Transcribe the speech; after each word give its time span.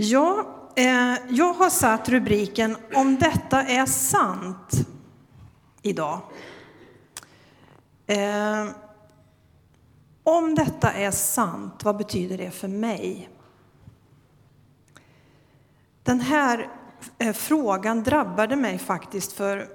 Ja, 0.00 0.46
eh, 0.76 1.14
jag 1.28 1.54
har 1.54 1.70
satt 1.70 2.08
rubriken 2.08 2.76
Om 2.94 3.16
detta 3.16 3.62
är 3.62 3.86
sant 3.86 4.72
idag. 5.82 6.20
Eh, 8.06 8.68
om 10.22 10.54
detta 10.54 10.92
är 10.92 11.10
sant, 11.10 11.84
vad 11.84 11.96
betyder 11.96 12.38
det 12.38 12.50
för 12.50 12.68
mig? 12.68 13.28
Den 16.02 16.20
här 16.20 16.68
eh, 17.18 17.32
frågan 17.32 18.02
drabbade 18.02 18.56
mig 18.56 18.78
faktiskt 18.78 19.32
för 19.32 19.68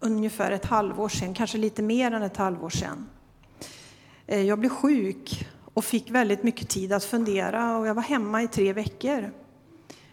ungefär 0.00 0.50
ett 0.50 0.66
halvår 0.66 1.08
sedan, 1.08 1.34
kanske 1.34 1.58
lite 1.58 1.82
mer 1.82 2.10
än 2.10 2.22
ett 2.22 2.36
halvår 2.36 2.70
sedan. 2.70 3.08
Eh, 4.26 4.42
jag 4.42 4.58
blev 4.58 4.70
sjuk 4.70 5.48
och 5.76 5.84
fick 5.84 6.10
väldigt 6.10 6.42
mycket 6.42 6.68
tid 6.68 6.92
att 6.92 7.04
fundera 7.04 7.76
och 7.76 7.86
jag 7.86 7.94
var 7.94 8.02
hemma 8.02 8.42
i 8.42 8.48
tre 8.48 8.72
veckor. 8.72 9.32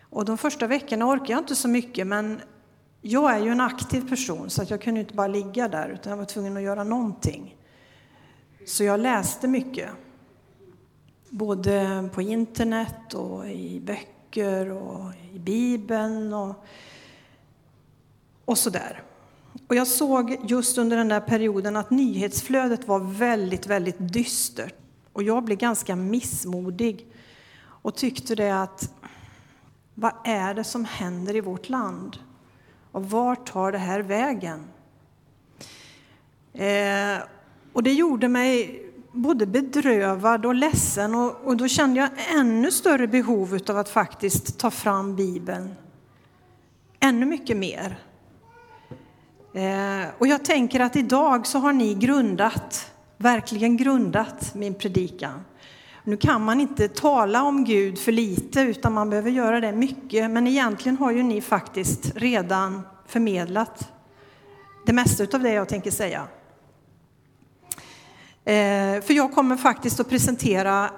Och 0.02 0.26
de 0.26 0.38
första 0.38 0.68
veckorna 0.68 1.06
orkade 1.06 1.32
jag 1.32 1.40
inte 1.40 1.56
så 1.56 1.68
mycket 1.68 2.08
men 2.08 2.42
jag 3.02 3.36
är 3.36 3.40
ju 3.40 3.50
en 3.50 3.60
aktiv 3.60 4.10
person 4.10 4.50
så 4.50 4.62
att 4.62 4.70
jag 4.70 4.82
kunde 4.82 5.00
inte 5.00 5.14
bara 5.14 5.28
ligga 5.28 5.68
där 5.68 5.90
utan 5.90 6.10
jag 6.10 6.18
var 6.18 6.26
tvungen 6.26 6.58
att 6.58 6.64
göra 6.64 6.84
någonting. 6.84 7.56
Så 8.66 8.84
jag 8.84 9.00
läste 9.00 9.48
mycket. 9.48 9.90
Både 11.30 12.10
på 12.14 12.22
internet 12.22 13.14
och 13.14 13.48
i 13.48 13.80
böcker 13.80 14.72
och 14.72 15.12
i 15.34 15.40
Bibeln 15.40 16.34
och, 16.34 16.66
och 18.46 18.58
sådär. 18.58 19.04
Och 19.68 19.76
jag 19.76 19.88
såg 19.88 20.38
just 20.48 20.78
under 20.78 20.98
den 20.98 21.08
där 21.08 21.22
perioden 21.22 21.76
att 21.76 21.90
nyhetsflödet 21.90 22.88
var 22.88 23.00
väldigt, 23.00 23.68
väldigt 23.68 23.98
dystert. 24.00 24.76
Och 25.14 25.24
jag 25.24 25.44
blev 25.44 25.58
ganska 25.58 25.96
missmodig 25.96 27.08
och 27.66 27.96
tyckte 27.96 28.36
det 28.36 28.62
att 28.62 28.94
vad 29.94 30.14
är 30.24 30.54
det 30.54 30.64
som 30.64 30.86
händer 30.86 31.36
i 31.36 31.42
vårt 31.42 31.70
land? 31.70 32.18
Och 32.92 33.10
vart 33.10 33.52
tar 33.52 33.72
det 33.72 33.78
här 33.78 34.00
vägen? 34.00 34.68
Eh, 36.54 37.24
och 37.74 37.84
det 37.84 37.94
gjorde 37.94 38.28
mig 38.28 38.84
både 39.12 39.46
bedrövad 39.46 40.46
och 40.46 40.56
ledsen 40.56 41.16
och, 41.16 41.36
och 41.44 41.58
då 41.58 41.68
kände 41.68 42.00
jag 42.00 42.10
ännu 42.40 42.72
större 42.72 43.08
behov 43.08 43.60
av 43.70 43.78
att 43.78 43.90
faktiskt 43.90 44.60
ta 44.60 44.72
fram 44.72 45.16
Bibeln 45.16 45.76
ännu 47.04 47.26
mycket 47.26 47.58
mer. 47.58 48.00
Eh, 49.54 50.10
och 50.18 50.28
jag 50.28 50.46
tänker 50.46 50.80
att 50.80 50.96
idag 50.96 51.48
så 51.48 51.60
har 51.60 51.74
ni 51.74 51.94
grundat, 51.94 52.93
verkligen 53.24 53.78
grundat 53.78 54.56
min 54.56 54.74
predikan. 54.74 55.46
Nu 56.04 56.18
kan 56.18 56.42
man 56.42 56.60
inte 56.60 56.88
tala 56.88 57.44
om 57.44 57.64
Gud 57.64 58.00
för 58.00 58.12
lite 58.12 58.62
utan 58.62 58.94
man 58.94 59.10
behöver 59.10 59.32
göra 59.32 59.60
det 59.60 59.72
mycket. 59.72 60.32
Men 60.32 60.48
egentligen 60.48 60.98
har 60.98 61.12
ju 61.12 61.24
ni 61.24 61.42
faktiskt 61.42 62.12
redan 62.16 62.82
förmedlat 63.08 63.92
det 64.86 64.94
mesta 64.94 65.24
av 65.34 65.44
det 65.44 65.54
jag 65.54 65.70
tänker 65.70 65.92
säga. 65.92 66.28
Eh, 68.46 69.02
för 69.02 69.14
jag 69.14 69.34
kommer 69.34 69.58
faktiskt 69.58 70.00
att 70.00 70.10
presentera 70.10 70.92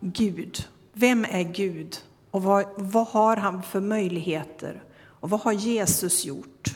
Gud. 0.00 0.64
Vem 0.92 1.24
är 1.24 1.42
Gud? 1.42 1.96
Och 2.30 2.42
vad, 2.42 2.64
vad 2.76 3.06
har 3.06 3.36
han 3.36 3.62
för 3.62 3.80
möjligheter? 3.80 4.82
Och 5.20 5.30
vad 5.30 5.40
har 5.40 5.52
Jesus 5.52 6.24
gjort? 6.24 6.74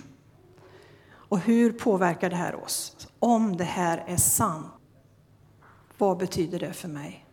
Och 1.13 1.39
hur 1.39 1.73
påverkar 1.73 2.31
det 2.31 2.37
här 2.37 2.65
oss? 2.65 3.09
Om 3.19 3.57
det 3.57 3.65
här 3.65 4.05
är 4.07 4.17
sant, 4.17 4.80
vad 6.01 6.19
betyder 6.19 6.59
det 6.59 6.73
för 6.73 6.89
mig? 6.89 7.25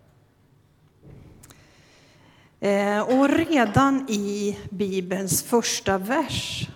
Eh, 2.60 3.02
och 3.02 3.30
redan 3.30 4.10
i 4.10 4.58
Bibelns 4.70 5.44
första 5.44 5.98
vers 5.98 6.70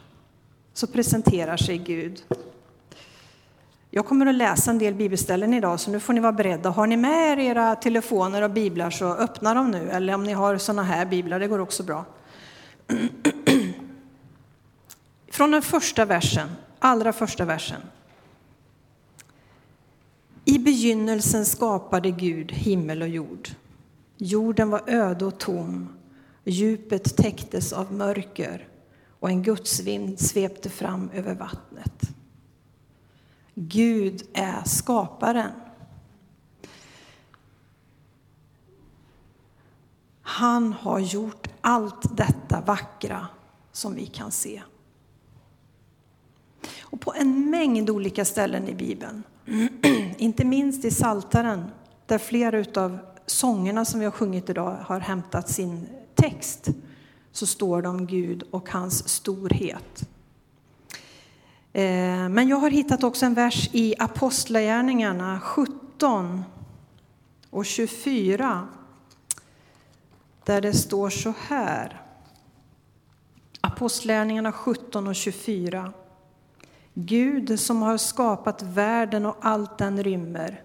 så 0.73 0.88
presenterar 0.88 1.58
sig 1.58 1.78
Gud. 1.78 2.23
Jag 3.89 4.05
kommer 4.05 4.26
att 4.26 4.36
läsa 4.36 4.71
en 4.71 4.77
del 4.77 4.93
bibelställen 4.93 5.54
idag, 5.54 5.80
så 5.80 5.92
nu 5.92 5.99
får 5.99 6.14
ni 6.14 6.20
vara 6.20 6.32
beredda. 6.32 6.70
Har 6.70 6.88
ni 6.88 6.98
med 6.98 7.39
er 7.39 7.43
era 7.43 7.76
telefoner 7.76 8.42
och 8.42 8.52
biblar 8.52 8.89
så 8.89 9.14
öppna 9.14 9.54
dem 9.54 9.71
nu, 9.71 9.89
eller 9.89 10.14
om 10.14 10.23
ni 10.23 10.33
har 10.33 10.58
sådana 10.58 10.83
här 10.83 11.05
biblar, 11.05 11.39
det 11.39 11.48
går 11.48 11.60
också 11.60 11.83
bra. 11.83 12.05
Från 15.32 15.52
den 15.52 15.61
första 15.61 16.05
versen, 16.05 16.49
allra 16.80 17.14
första 17.14 17.45
versen. 17.45 17.82
I 20.45 20.59
begynnelsen 20.59 21.45
skapade 21.45 22.11
Gud 22.11 22.52
himmel 22.52 23.02
och 23.02 23.07
jord. 23.07 23.49
Jorden 24.17 24.69
var 24.69 24.83
öde 24.87 25.25
och 25.25 25.39
tom, 25.39 25.89
djupet 26.43 27.17
täcktes 27.17 27.73
av 27.73 27.93
mörker 27.93 28.67
och 29.19 29.29
en 29.29 29.43
gudsvind 29.43 30.19
svepte 30.19 30.69
fram 30.69 31.09
över 31.13 31.35
vattnet. 31.35 32.09
Gud 33.55 34.23
är 34.33 34.63
skaparen. 34.65 35.52
Han 40.21 40.73
har 40.73 40.99
gjort 40.99 41.47
allt 41.61 42.17
detta 42.17 42.61
vackra 42.61 43.27
som 43.71 43.95
vi 43.95 44.05
kan 44.05 44.31
se. 44.31 44.61
Och 46.81 47.02
på 47.02 47.13
en 47.13 47.49
mängd 47.49 47.89
olika 47.89 48.25
ställen 48.25 48.67
i 48.67 48.73
Bibeln, 48.73 49.23
inte 50.21 50.45
minst 50.45 50.86
i 50.86 50.92
Saltaren, 50.92 51.71
där 52.05 52.17
flera 52.17 52.82
av 52.82 52.98
sångerna 53.26 53.86
som 53.86 53.99
vi 53.99 54.05
har 54.05 54.11
sjungit 54.11 54.49
idag 54.49 54.77
har 54.86 54.99
hämtat 54.99 55.49
sin 55.49 55.87
text, 56.15 56.70
så 57.32 57.45
står 57.45 57.82
det 57.82 57.89
om 57.89 58.08
Gud 58.08 58.43
och 58.52 58.70
hans 58.70 59.09
storhet. 59.09 60.09
Eh, 61.73 62.30
men 62.30 62.48
jag 62.48 62.58
har 62.58 62.70
hittat 62.70 63.04
också 63.04 63.26
en 63.26 63.33
vers 63.33 63.70
i 63.73 63.95
Apostlagärningarna 63.99 65.39
17 65.39 66.43
och 67.49 67.65
24 67.65 68.67
där 70.43 70.61
det 70.61 70.73
står 70.73 71.09
så 71.09 71.33
här. 71.48 72.02
Apostlagärningarna 73.61 74.52
17 74.52 75.08
och 75.08 75.15
24. 75.15 75.93
Gud 76.93 77.59
som 77.59 77.81
har 77.81 77.97
skapat 77.97 78.61
världen 78.61 79.25
och 79.25 79.37
allt 79.41 79.77
den 79.77 80.03
rymmer, 80.03 80.63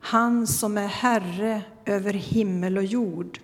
han 0.00 0.46
som 0.46 0.78
är 0.78 0.86
Herre 0.86 1.62
över 1.84 2.12
himmel 2.12 2.78
och 2.78 2.84
jord, 2.84 3.40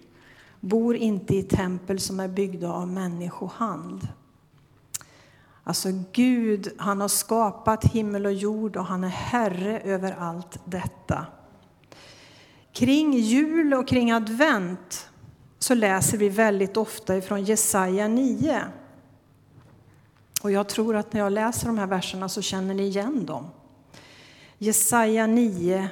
bor 0.60 0.96
inte 0.96 1.34
i 1.34 1.42
tempel 1.42 2.00
som 2.00 2.20
är 2.20 2.28
byggda 2.28 2.72
av 2.72 2.88
människohand. 2.88 4.08
Alltså 5.64 5.88
Gud, 6.12 6.68
han 6.78 7.00
har 7.00 7.08
skapat 7.08 7.84
himmel 7.84 8.26
och 8.26 8.32
jord 8.32 8.76
och 8.76 8.84
han 8.84 9.04
är 9.04 9.08
Herre 9.08 9.80
över 9.80 10.16
allt 10.18 10.58
detta. 10.64 11.26
Kring 12.72 13.12
jul 13.12 13.74
och 13.74 13.88
kring 13.88 14.12
advent 14.12 15.08
så 15.58 15.74
läser 15.74 16.18
vi 16.18 16.28
väldigt 16.28 16.76
ofta 16.76 17.16
ifrån 17.16 17.44
Jesaja 17.44 18.08
9. 18.08 18.64
Och 20.40 20.50
jag 20.50 20.68
tror 20.68 20.96
att 20.96 21.12
när 21.12 21.20
jag 21.20 21.32
läser 21.32 21.66
de 21.66 21.78
här 21.78 21.86
verserna 21.86 22.28
så 22.28 22.42
känner 22.42 22.74
ni 22.74 22.82
igen 22.82 23.26
dem. 23.26 23.50
Jesaja 24.58 25.26
9 25.26 25.88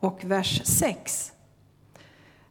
och 0.00 0.24
vers 0.24 0.62
6. 0.64 1.32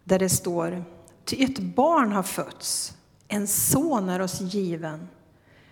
Där 0.04 0.20
det 0.20 0.30
står, 0.30 0.84
ty 1.26 1.44
ett 1.44 1.60
barn 1.60 2.12
har 2.12 2.24
fötts, 2.24 2.98
en 3.28 3.48
son 3.48 4.10
är 4.10 4.20
oss 4.20 4.42
given. 4.42 5.08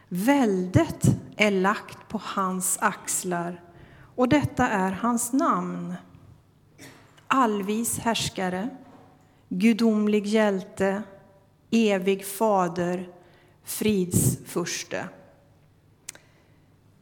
Väldet 0.08 1.06
är 1.38 1.52
lagt 1.52 2.10
på 2.10 2.22
hans 2.24 2.78
axlar 2.82 3.62
och 4.16 4.30
detta 4.30 4.68
är 4.68 4.92
hans 4.92 5.34
namn. 5.34 5.94
Allvis 7.28 8.00
härskare, 8.00 8.70
gudomlig 9.50 10.28
hjälte, 10.28 11.04
evig 11.72 12.26
fader, 12.26 13.10
fridsfurste. 13.64 15.10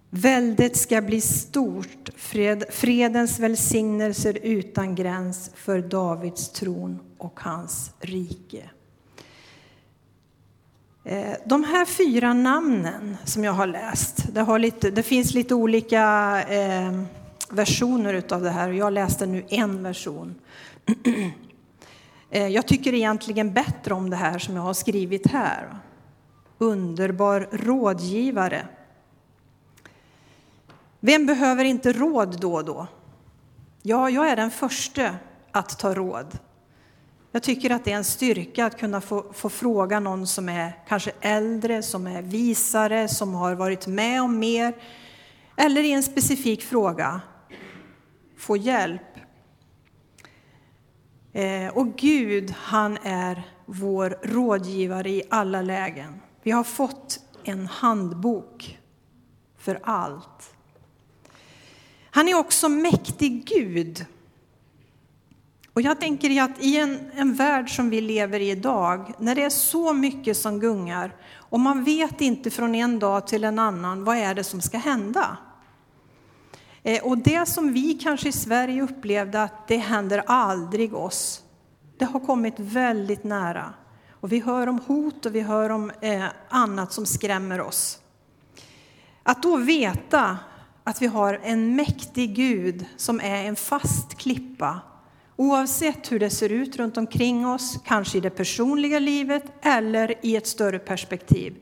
Väldet 0.09 0.77
ska 0.77 1.01
bli 1.01 1.21
stort, 1.21 2.09
fred, 2.15 2.63
fredens 2.69 3.39
välsignelser 3.39 4.37
utan 4.43 4.95
gräns 4.95 5.51
för 5.55 5.81
Davids 5.81 6.49
tron 6.49 6.99
och 7.17 7.39
hans 7.39 7.91
rike. 7.99 8.69
Eh, 11.03 11.33
de 11.45 11.63
här 11.63 11.85
fyra 11.85 12.33
namnen 12.33 13.17
som 13.25 13.43
jag 13.43 13.51
har 13.51 13.67
läst, 13.67 14.33
det, 14.33 14.41
har 14.41 14.59
lite, 14.59 14.91
det 14.91 15.03
finns 15.03 15.33
lite 15.33 15.55
olika 15.55 16.03
eh, 16.49 17.01
versioner 17.49 18.23
av 18.29 18.41
det 18.41 18.49
här. 18.49 18.69
Jag 18.71 18.93
läste 18.93 19.25
nu 19.25 19.45
en 19.49 19.83
version. 19.83 20.35
Eh, 22.29 22.47
jag 22.47 22.67
tycker 22.67 22.93
egentligen 22.93 23.53
bättre 23.53 23.93
om 23.93 24.09
det 24.09 24.15
här 24.15 24.39
som 24.39 24.55
jag 24.55 24.63
har 24.63 24.73
skrivit 24.73 25.27
här. 25.27 25.79
Underbar 26.57 27.47
rådgivare. 27.51 28.67
Vem 31.05 31.25
behöver 31.25 31.65
inte 31.65 31.93
råd 31.93 32.39
då 32.41 32.53
och 32.53 32.65
då? 32.65 32.87
Ja, 33.81 34.09
jag 34.09 34.29
är 34.29 34.35
den 34.35 34.51
första 34.51 35.15
att 35.51 35.79
ta 35.79 35.93
råd. 35.93 36.39
Jag 37.31 37.43
tycker 37.43 37.69
att 37.69 37.85
det 37.85 37.91
är 37.91 37.95
en 37.95 38.03
styrka 38.03 38.65
att 38.65 38.79
kunna 38.79 39.01
få, 39.01 39.33
få 39.33 39.49
fråga 39.49 39.99
någon 39.99 40.27
som 40.27 40.49
är 40.49 40.83
kanske 40.87 41.11
äldre, 41.21 41.83
som 41.83 42.07
är 42.07 42.21
visare, 42.21 43.07
som 43.07 43.33
har 43.33 43.55
varit 43.55 43.87
med 43.87 44.21
om 44.21 44.39
mer, 44.39 44.75
eller 45.55 45.83
i 45.83 45.91
en 45.91 46.03
specifik 46.03 46.63
fråga 46.63 47.21
få 48.37 48.57
hjälp. 48.57 49.01
Eh, 51.33 51.67
och 51.67 51.95
Gud, 51.95 52.53
han 52.57 52.97
är 53.03 53.43
vår 53.65 54.17
rådgivare 54.23 55.09
i 55.09 55.23
alla 55.29 55.61
lägen. 55.61 56.21
Vi 56.43 56.51
har 56.51 56.63
fått 56.63 57.19
en 57.43 57.67
handbok 57.67 58.79
för 59.57 59.79
allt. 59.83 60.54
Han 62.15 62.27
är 62.27 62.35
också 62.35 62.69
mäktig 62.69 63.45
Gud. 63.45 64.05
Och 65.73 65.81
jag 65.81 65.99
tänker 65.99 66.41
att 66.41 66.59
i 66.59 66.77
en, 66.77 67.11
en 67.15 67.33
värld 67.33 67.75
som 67.75 67.89
vi 67.89 68.01
lever 68.01 68.39
i 68.39 68.51
idag, 68.51 69.13
när 69.19 69.35
det 69.35 69.43
är 69.43 69.49
så 69.49 69.93
mycket 69.93 70.37
som 70.37 70.59
gungar 70.59 71.15
och 71.33 71.59
man 71.59 71.83
vet 71.83 72.21
inte 72.21 72.51
från 72.51 72.75
en 72.75 72.99
dag 72.99 73.27
till 73.27 73.43
en 73.43 73.59
annan 73.59 74.03
vad 74.03 74.17
är 74.17 74.35
det 74.35 74.43
som 74.43 74.61
ska 74.61 74.77
hända. 74.77 75.37
Eh, 76.83 77.03
och 77.03 77.17
det 77.17 77.45
som 77.45 77.73
vi 77.73 77.93
kanske 77.93 78.29
i 78.29 78.31
Sverige 78.31 78.81
upplevde 78.81 79.43
att 79.43 79.67
det 79.67 79.77
händer 79.77 80.23
aldrig 80.27 80.93
oss, 80.93 81.43
det 81.97 82.05
har 82.05 82.19
kommit 82.19 82.55
väldigt 82.57 83.23
nära. 83.23 83.73
Och 84.11 84.31
vi 84.31 84.39
hör 84.39 84.67
om 84.67 84.79
hot 84.87 85.25
och 85.25 85.35
vi 85.35 85.41
hör 85.41 85.69
om 85.69 85.91
eh, 86.01 86.25
annat 86.49 86.93
som 86.93 87.05
skrämmer 87.05 87.61
oss. 87.61 87.99
Att 89.23 89.43
då 89.43 89.57
veta 89.57 90.37
att 90.87 91.01
vi 91.01 91.07
har 91.07 91.39
en 91.43 91.75
mäktig 91.75 92.35
Gud 92.35 92.85
som 92.97 93.19
är 93.19 93.45
en 93.45 93.55
fast 93.55 94.15
klippa, 94.15 94.79
oavsett 95.35 96.11
hur 96.11 96.19
det 96.19 96.29
ser 96.29 96.49
ut 96.49 96.75
runt 96.75 96.97
omkring 96.97 97.47
oss, 97.47 97.79
kanske 97.85 98.17
i 98.17 98.21
det 98.21 98.29
personliga 98.29 98.99
livet 98.99 99.43
eller 99.61 100.25
i 100.25 100.35
ett 100.35 100.47
större 100.47 100.79
perspektiv. 100.79 101.55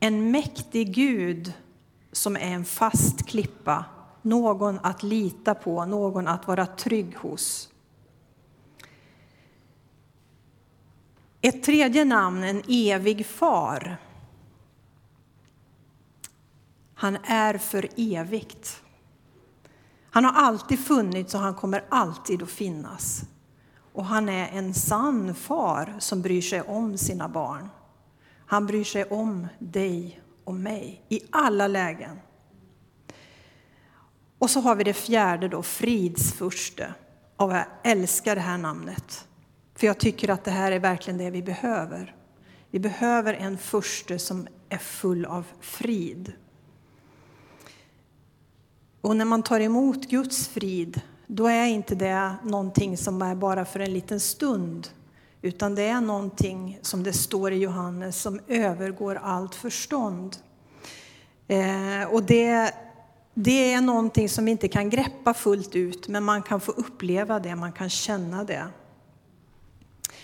En 0.00 0.30
mäktig 0.30 0.94
Gud 0.94 1.52
som 2.12 2.36
är 2.36 2.40
en 2.54 2.64
fast 2.64 3.26
klippa, 3.26 3.84
någon 4.22 4.78
att 4.82 5.02
lita 5.02 5.54
på, 5.54 5.84
någon 5.84 6.28
att 6.28 6.46
vara 6.46 6.66
trygg 6.66 7.16
hos. 7.16 7.68
Ett 11.40 11.62
tredje 11.62 12.04
namn, 12.04 12.44
en 12.44 12.62
evig 12.68 13.26
far. 13.26 13.96
Han 16.98 17.16
är 17.24 17.58
för 17.58 17.88
evigt. 17.96 18.82
Han 20.10 20.24
har 20.24 20.32
alltid 20.32 20.78
funnits 20.78 21.34
och 21.34 21.40
han 21.40 21.54
kommer 21.54 21.84
alltid 21.88 22.42
att 22.42 22.50
finnas. 22.50 23.22
Och 23.92 24.04
han 24.04 24.28
är 24.28 24.48
en 24.48 24.74
sann 24.74 25.34
far 25.34 25.94
som 25.98 26.22
bryr 26.22 26.42
sig 26.42 26.62
om 26.62 26.98
sina 26.98 27.28
barn. 27.28 27.68
Han 28.46 28.66
bryr 28.66 28.84
sig 28.84 29.04
om 29.04 29.46
dig 29.58 30.20
och 30.44 30.54
mig 30.54 31.04
i 31.08 31.20
alla 31.32 31.66
lägen. 31.66 32.18
Och 34.38 34.50
så 34.50 34.60
har 34.60 34.76
vi 34.76 34.84
det 34.84 34.94
fjärde 34.94 35.48
då, 35.48 35.62
fridsfurste. 35.62 36.94
Och 37.36 37.52
jag 37.52 37.64
älskar 37.84 38.34
det 38.34 38.40
här 38.40 38.58
namnet. 38.58 39.28
För 39.74 39.86
jag 39.86 39.98
tycker 39.98 40.30
att 40.30 40.44
det 40.44 40.50
här 40.50 40.72
är 40.72 40.78
verkligen 40.78 41.18
det 41.18 41.30
vi 41.30 41.42
behöver. 41.42 42.14
Vi 42.70 42.78
behöver 42.78 43.34
en 43.34 43.58
furste 43.58 44.18
som 44.18 44.48
är 44.68 44.78
full 44.78 45.24
av 45.24 45.46
frid. 45.60 46.32
Och 49.06 49.16
när 49.16 49.24
man 49.24 49.42
tar 49.42 49.60
emot 49.60 50.08
Guds 50.08 50.48
frid, 50.48 51.00
då 51.26 51.46
är 51.46 51.66
inte 51.66 51.94
det 51.94 52.36
någonting 52.44 52.96
som 52.96 53.22
är 53.22 53.34
bara 53.34 53.64
för 53.64 53.80
en 53.80 53.92
liten 53.92 54.20
stund, 54.20 54.88
utan 55.42 55.74
det 55.74 55.82
är 55.82 56.00
någonting 56.00 56.78
som 56.82 57.02
det 57.02 57.12
står 57.12 57.52
i 57.52 57.56
Johannes 57.56 58.20
som 58.20 58.40
övergår 58.48 59.14
allt 59.14 59.54
förstånd. 59.54 60.36
Eh, 61.48 62.12
och 62.12 62.22
det, 62.22 62.74
det 63.34 63.72
är 63.72 63.80
någonting 63.80 64.28
som 64.28 64.44
vi 64.44 64.50
inte 64.50 64.68
kan 64.68 64.90
greppa 64.90 65.34
fullt 65.34 65.76
ut, 65.76 66.08
men 66.08 66.24
man 66.24 66.42
kan 66.42 66.60
få 66.60 66.72
uppleva 66.72 67.40
det, 67.40 67.56
man 67.56 67.72
kan 67.72 67.90
känna 67.90 68.44
det. 68.44 68.68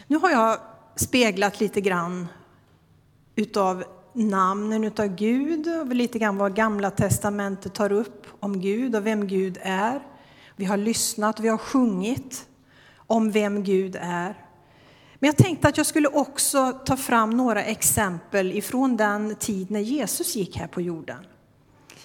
Nu 0.06 0.16
har 0.16 0.30
jag 0.30 0.58
speglat 0.96 1.60
lite 1.60 1.80
grann 1.80 2.28
utav 3.36 3.84
namnen 4.12 4.84
utav 4.84 5.06
Gud, 5.06 5.68
och 5.80 5.86
lite 5.86 6.18
grann 6.18 6.36
vad 6.36 6.54
Gamla 6.54 6.90
Testamentet 6.90 7.74
tar 7.74 7.92
upp 7.92 8.26
om 8.40 8.60
Gud 8.60 8.96
och 8.96 9.06
vem 9.06 9.26
Gud 9.26 9.58
är. 9.62 10.02
Vi 10.56 10.64
har 10.64 10.76
lyssnat, 10.76 11.40
vi 11.40 11.48
har 11.48 11.58
sjungit 11.58 12.46
om 12.96 13.30
vem 13.30 13.62
Gud 13.62 13.96
är. 14.00 14.46
Men 15.18 15.26
jag 15.26 15.36
tänkte 15.36 15.68
att 15.68 15.76
jag 15.76 15.86
skulle 15.86 16.08
också 16.08 16.72
ta 16.72 16.96
fram 16.96 17.30
några 17.30 17.64
exempel 17.64 18.52
ifrån 18.52 18.96
den 18.96 19.34
tid 19.34 19.70
när 19.70 19.80
Jesus 19.80 20.36
gick 20.36 20.56
här 20.56 20.66
på 20.66 20.80
jorden. 20.80 21.26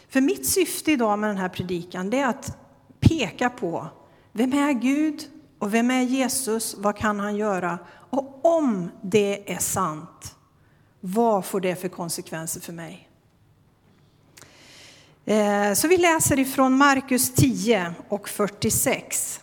För 0.09 0.21
mitt 0.21 0.48
syfte 0.48 0.92
idag 0.92 1.19
med 1.19 1.30
den 1.30 1.38
här 1.38 1.50
predikan 1.50 2.13
är 2.13 2.25
att 2.25 2.57
peka 3.00 3.50
på 3.50 3.88
vem 4.31 4.54
är 4.54 4.74
Gud 4.74 5.21
och 5.59 5.74
vem 5.74 5.92
är 5.92 6.01
Jesus, 6.01 6.75
vad 6.77 6.98
kan 6.98 7.19
han 7.19 7.36
göra? 7.36 7.80
Och 8.09 8.45
om 8.45 8.92
det 9.01 9.54
är 9.54 9.59
sant, 9.59 10.36
vad 10.99 11.45
får 11.45 11.59
det 11.61 11.75
för 11.75 11.88
konsekvenser 11.88 12.61
för 12.61 12.73
mig? 12.73 13.09
Eh, 15.25 15.73
så 15.73 15.88
vi 15.88 15.97
läser 15.97 16.39
ifrån 16.39 16.77
Markus 16.77 17.33
10 17.33 17.94
och 18.07 18.29
46. 18.29 19.41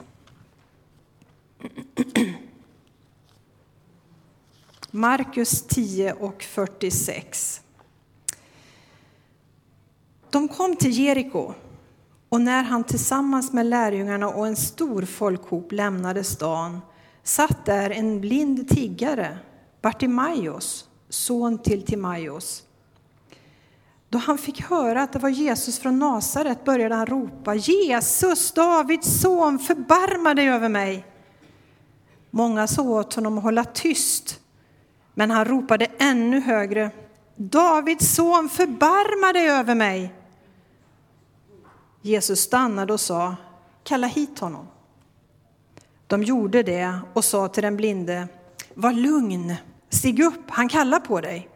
Markus 4.90 5.62
10 5.62 6.12
och 6.12 6.42
46. 6.42 7.60
De 10.30 10.48
kom 10.48 10.76
till 10.76 10.98
Jeriko 10.98 11.54
och 12.28 12.40
när 12.40 12.62
han 12.62 12.84
tillsammans 12.84 13.52
med 13.52 13.66
lärjungarna 13.66 14.28
och 14.28 14.46
en 14.46 14.56
stor 14.56 15.02
folkhop 15.02 15.72
lämnade 15.72 16.24
stan 16.24 16.80
satt 17.22 17.64
där 17.64 17.90
en 17.90 18.20
blind 18.20 18.68
tiggare, 18.68 19.38
Bartimaios, 19.82 20.88
son 21.08 21.58
till 21.58 21.82
Timaios. 21.82 22.62
Då 24.08 24.18
han 24.18 24.38
fick 24.38 24.62
höra 24.62 25.02
att 25.02 25.12
det 25.12 25.18
var 25.18 25.28
Jesus 25.28 25.78
från 25.78 25.98
Nasaret 25.98 26.64
började 26.64 26.94
han 26.94 27.06
ropa 27.06 27.54
Jesus, 27.54 28.52
Davids 28.52 29.20
son, 29.20 29.58
förbarma 29.58 30.34
dig 30.34 30.48
över 30.48 30.68
mig. 30.68 31.06
Många 32.30 32.66
sa 32.66 32.82
åt 32.82 33.14
honom 33.14 33.38
att 33.38 33.44
hålla 33.44 33.64
tyst, 33.64 34.40
men 35.14 35.30
han 35.30 35.44
ropade 35.44 35.86
ännu 35.98 36.40
högre 36.40 36.90
Davids 37.37 38.14
son, 38.14 38.49
förbarma 38.49 39.32
dig 39.32 39.50
över 39.50 39.75
mig. 39.75 40.14
Jesus 42.02 42.40
stannade 42.40 42.92
och 42.92 43.00
sa, 43.00 43.37
kalla 43.82 44.06
hit 44.06 44.38
honom. 44.38 44.66
De 46.06 46.23
gjorde 46.23 46.62
det 46.62 46.99
och 47.12 47.25
sa 47.25 47.49
till 47.49 47.62
den 47.62 47.76
blinde, 47.76 48.28
var 48.75 48.92
lugn, 48.92 49.54
stig 49.94 50.20
upp, 50.20 50.50
han 50.50 50.68
kallar 50.68 51.00
på 51.00 51.20
dig. 51.20 51.48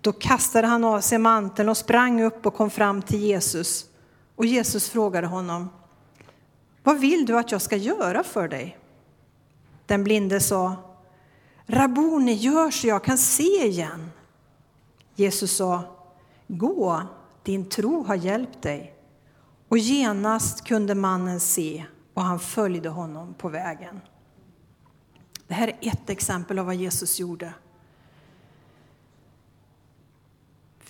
Då 0.00 0.12
kastade 0.12 0.66
han 0.66 0.84
av 0.84 1.00
sig 1.00 1.18
manteln 1.18 1.68
och 1.68 1.76
sprang 1.76 2.22
upp 2.22 2.46
och 2.46 2.54
kom 2.54 2.70
fram 2.70 3.02
till 3.02 3.20
Jesus. 3.20 3.84
Och 4.36 4.46
Jesus 4.46 4.90
frågade 4.90 5.26
honom, 5.26 5.70
vad 6.82 6.98
vill 6.98 7.26
du 7.26 7.38
att 7.38 7.52
jag 7.52 7.62
ska 7.62 7.76
göra 7.76 8.22
för 8.22 8.48
dig? 8.48 8.78
Den 9.86 10.04
blinde 10.04 10.40
sa, 10.40 10.76
Rabuni, 11.66 12.32
gör 12.32 12.70
så 12.70 12.86
jag 12.86 13.04
kan 13.04 13.18
se 13.18 13.66
igen. 13.66 14.10
Jesus 15.14 15.56
sa, 15.56 15.82
gå, 16.46 17.02
din 17.42 17.68
tro 17.68 18.04
har 18.04 18.14
hjälpt 18.14 18.62
dig. 18.62 18.94
Och 19.68 19.78
genast 19.78 20.64
kunde 20.64 20.94
mannen 20.94 21.40
se 21.40 21.84
och 22.14 22.22
han 22.22 22.40
följde 22.40 22.88
honom 22.88 23.34
på 23.34 23.48
vägen. 23.48 24.00
Det 25.52 25.56
här 25.56 25.68
är 25.80 25.88
ett 25.92 26.10
exempel 26.10 26.58
av 26.58 26.66
vad 26.66 26.74
Jesus 26.74 27.20
gjorde. 27.20 27.54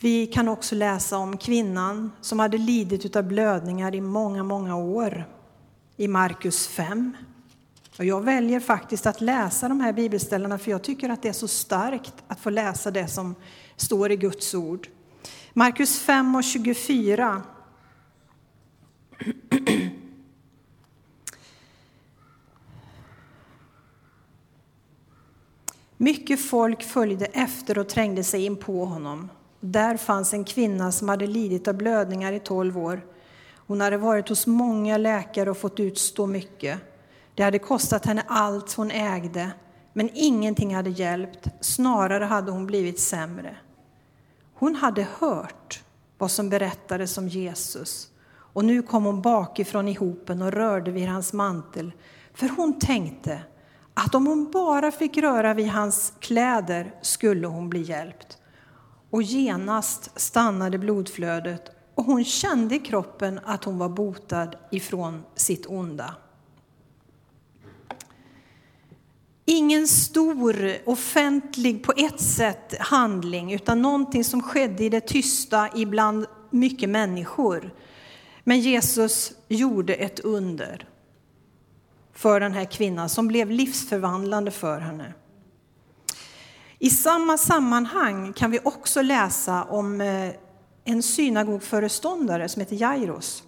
Vi 0.00 0.26
kan 0.26 0.48
också 0.48 0.74
läsa 0.74 1.16
om 1.18 1.36
kvinnan 1.36 2.12
som 2.20 2.38
hade 2.38 2.58
lidit 2.58 3.16
av 3.16 3.24
blödningar 3.24 3.94
i 3.94 4.00
många, 4.00 4.42
många 4.42 4.76
år 4.76 5.24
i 5.96 6.08
Markus 6.08 6.68
5. 6.68 7.16
Och 7.98 8.04
jag 8.04 8.20
väljer 8.20 8.60
faktiskt 8.60 9.06
att 9.06 9.20
läsa 9.20 9.68
de 9.68 9.80
här 9.80 9.92
bibelställena 9.92 10.58
för 10.58 10.70
jag 10.70 10.82
tycker 10.82 11.08
att 11.08 11.22
det 11.22 11.28
är 11.28 11.32
så 11.32 11.48
starkt 11.48 12.14
att 12.28 12.40
få 12.40 12.50
läsa 12.50 12.90
det 12.90 13.08
som 13.08 13.34
står 13.76 14.12
i 14.12 14.16
Guds 14.16 14.54
ord. 14.54 14.88
Markus 15.52 15.98
5 15.98 16.34
och 16.34 16.44
24 16.44 17.42
Mycket 26.02 26.40
folk 26.40 26.82
följde 26.82 27.24
efter 27.24 27.78
och 27.78 27.88
trängde 27.88 28.24
sig 28.24 28.44
in 28.44 28.56
på 28.56 28.84
honom. 28.84 29.30
Där 29.60 29.96
fanns 29.96 30.34
en 30.34 30.44
kvinna 30.44 30.92
som 30.92 31.08
hade 31.08 31.26
lidit 31.26 31.68
av 31.68 31.74
blödningar 31.74 32.32
i 32.32 32.40
tolv 32.40 32.78
år. 32.78 33.06
Hon 33.54 33.80
hade 33.80 33.96
varit 33.96 34.28
hos 34.28 34.46
många 34.46 34.96
läkare 34.96 35.50
och 35.50 35.56
fått 35.56 35.80
utstå 35.80 36.26
mycket. 36.26 36.78
Det 37.34 37.42
hade 37.42 37.58
kostat 37.58 38.06
henne 38.06 38.24
allt 38.26 38.72
hon 38.72 38.90
ägde, 38.90 39.50
men 39.92 40.10
ingenting 40.14 40.74
hade 40.74 40.90
hjälpt. 40.90 41.46
Snarare 41.60 42.24
hade 42.24 42.50
hon 42.50 42.66
blivit 42.66 43.00
sämre. 43.00 43.56
Hon 44.54 44.74
hade 44.74 45.06
hört 45.18 45.82
vad 46.18 46.30
som 46.30 46.48
berättades 46.48 47.18
om 47.18 47.28
Jesus 47.28 48.08
och 48.30 48.64
nu 48.64 48.82
kom 48.82 49.04
hon 49.04 49.22
bakifrån 49.22 49.88
i 49.88 49.94
hopen 49.94 50.42
och 50.42 50.52
rörde 50.52 50.90
vid 50.90 51.08
hans 51.08 51.32
mantel, 51.32 51.92
för 52.34 52.48
hon 52.48 52.78
tänkte 52.78 53.42
att 53.94 54.14
om 54.14 54.26
hon 54.26 54.50
bara 54.50 54.90
fick 54.90 55.18
röra 55.18 55.54
vid 55.54 55.68
hans 55.68 56.12
kläder 56.20 56.94
skulle 57.02 57.46
hon 57.46 57.68
bli 57.68 57.82
hjälpt. 57.82 58.38
Och 59.10 59.22
genast 59.22 60.20
stannade 60.20 60.78
blodflödet 60.78 61.70
och 61.94 62.04
hon 62.04 62.24
kände 62.24 62.74
i 62.74 62.78
kroppen 62.78 63.40
att 63.44 63.64
hon 63.64 63.78
var 63.78 63.88
botad 63.88 64.56
ifrån 64.70 65.22
sitt 65.34 65.66
onda. 65.66 66.14
Ingen 69.44 69.88
stor 69.88 70.56
offentlig, 70.84 71.84
på 71.84 71.92
ett 71.96 72.20
sätt, 72.20 72.74
handling, 72.80 73.52
utan 73.52 73.82
någonting 73.82 74.24
som 74.24 74.42
skedde 74.42 74.84
i 74.84 74.88
det 74.88 75.00
tysta 75.00 75.68
ibland 75.74 76.26
mycket 76.50 76.88
människor. 76.88 77.74
Men 78.44 78.60
Jesus 78.60 79.32
gjorde 79.48 79.94
ett 79.94 80.20
under 80.20 80.88
för 82.22 82.40
den 82.40 82.52
här 82.52 82.64
kvinnan 82.64 83.08
som 83.08 83.28
blev 83.28 83.50
livsförvandlande 83.50 84.50
för 84.50 84.80
henne. 84.80 85.12
I 86.78 86.90
samma 86.90 87.38
sammanhang 87.38 88.32
kan 88.32 88.50
vi 88.50 88.60
också 88.64 89.02
läsa 89.02 89.64
om 89.64 90.00
eh, 90.00 90.30
en 90.84 91.02
synagogföreståndare 91.02 92.48
som 92.48 92.60
heter 92.60 92.76
Jairus 92.76 93.42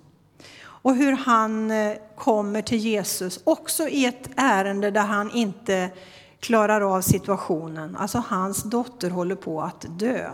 och 0.65 0.95
hur 0.95 1.13
han 1.13 1.71
eh, 1.71 1.97
kommer 2.17 2.63
till 2.63 2.79
Jesus, 2.79 3.41
också 3.45 3.89
i 3.89 4.07
ett 4.07 4.31
ärende 4.37 4.91
där 4.91 5.07
han 5.07 5.31
inte 5.31 5.91
klarar 6.41 6.97
av 6.97 7.01
situationen. 7.01 7.97
Alltså 7.97 8.23
hans 8.29 8.63
dotter 8.63 9.11
håller 9.11 9.37
på 9.37 9.63
att 9.63 9.87
dö. 9.89 10.31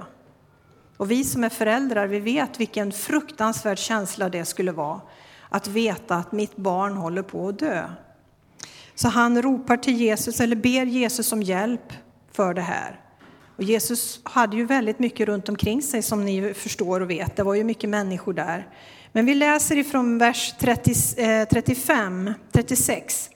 Och 0.96 1.10
vi 1.10 1.24
som 1.24 1.44
är 1.44 1.48
föräldrar, 1.48 2.06
vi 2.06 2.20
vet 2.20 2.60
vilken 2.60 2.92
fruktansvärd 2.92 3.78
känsla 3.78 4.28
det 4.28 4.44
skulle 4.44 4.72
vara 4.72 5.00
att 5.48 5.68
veta 5.68 6.16
att 6.16 6.32
mitt 6.32 6.56
barn 6.56 6.96
håller 6.96 7.22
på 7.22 7.48
att 7.48 7.58
dö. 7.58 7.88
Så 9.00 9.08
han 9.08 9.42
ropar 9.42 9.76
till 9.76 9.96
Jesus, 9.96 10.40
eller 10.40 10.56
ber 10.56 10.86
Jesus 10.86 11.32
om 11.32 11.42
hjälp 11.42 11.92
för 12.32 12.54
det 12.54 12.60
här. 12.60 13.00
Och 13.56 13.62
Jesus 13.62 14.20
hade 14.22 14.56
ju 14.56 14.64
väldigt 14.64 14.98
mycket 14.98 15.28
runt 15.28 15.48
omkring 15.48 15.82
sig 15.82 16.02
som 16.02 16.24
ni 16.24 16.54
förstår 16.54 17.00
och 17.00 17.10
vet. 17.10 17.36
Det 17.36 17.42
var 17.42 17.54
ju 17.54 17.64
mycket 17.64 17.90
människor 17.90 18.32
där. 18.32 18.68
Men 19.12 19.26
vi 19.26 19.34
läser 19.34 19.76
ifrån 19.76 20.18
vers 20.18 20.54
30, 20.58 20.90
eh, 21.22 21.48
35, 21.48 22.34
36. 22.52 23.30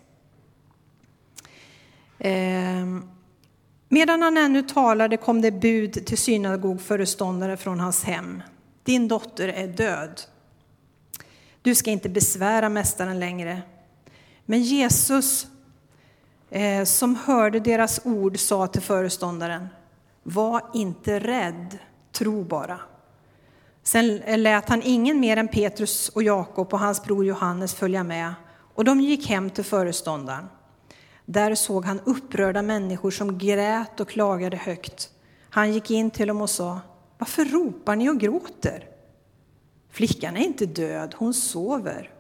Eh, 2.19 2.33
medan 3.89 4.23
han 4.23 4.37
ännu 4.37 4.63
talade 4.63 5.17
kom 5.17 5.41
det 5.41 5.53
bud 5.53 6.07
till 6.07 6.19
synagogföreståndare 6.19 7.57
från 7.57 7.81
hans 7.81 8.05
hem. 8.05 8.43
Din 8.83 9.09
dotter 9.09 9.49
är 9.49 9.67
död. 9.67 10.21
Du 11.63 11.75
ska 11.75 11.91
inte 11.91 12.09
besvära 12.09 12.69
mästaren 12.69 13.21
längre. 13.21 13.63
Men 14.47 14.63
Jesus, 14.63 15.47
eh, 16.55 16.85
som 16.85 17.17
hörde 17.17 17.61
deras 17.61 18.01
ord, 18.05 18.39
sa 18.39 18.67
till 18.67 18.83
föreståndaren, 18.83 19.69
var 20.23 20.63
inte 20.75 21.19
rädd, 21.19 21.79
tro 22.13 22.45
bara. 22.45 22.81
Sen 23.83 24.23
eh, 24.23 24.39
lät 24.39 24.69
han 24.69 24.83
ingen 24.85 25.21
mer 25.21 25.37
än 25.37 25.49
Petrus 25.49 26.09
och 26.09 26.23
Jakob 26.23 26.75
och 26.75 26.79
hans 26.79 27.05
bror 27.05 27.25
Johannes 27.25 27.75
följa 27.75 28.05
med 28.05 28.35
och 28.75 28.85
de 28.85 29.01
gick 29.01 29.29
hem 29.29 29.51
till 29.51 29.65
föreståndaren. 29.65 30.49
Där 31.25 31.55
såg 31.55 31.85
han 31.85 32.01
upprörda 32.05 32.63
människor 32.63 33.11
som 33.11 33.39
grät 33.39 34.01
och 34.01 34.09
klagade 34.09 34.57
högt. 34.57 35.11
Han 35.51 35.73
gick 35.73 35.91
in 35.91 36.11
till 36.11 36.29
dem 36.29 36.41
och 36.41 36.51
sa, 36.51 36.81
varför 37.19 37.45
ropar 37.45 37.97
ni 37.97 38.11
och 38.11 38.21
gråter? 38.21 38.89
Flickan 39.91 40.37
är 40.37 40.41
inte 40.41 40.67
död, 40.67 41.15
hon 41.19 41.35
sover. 41.35 42.11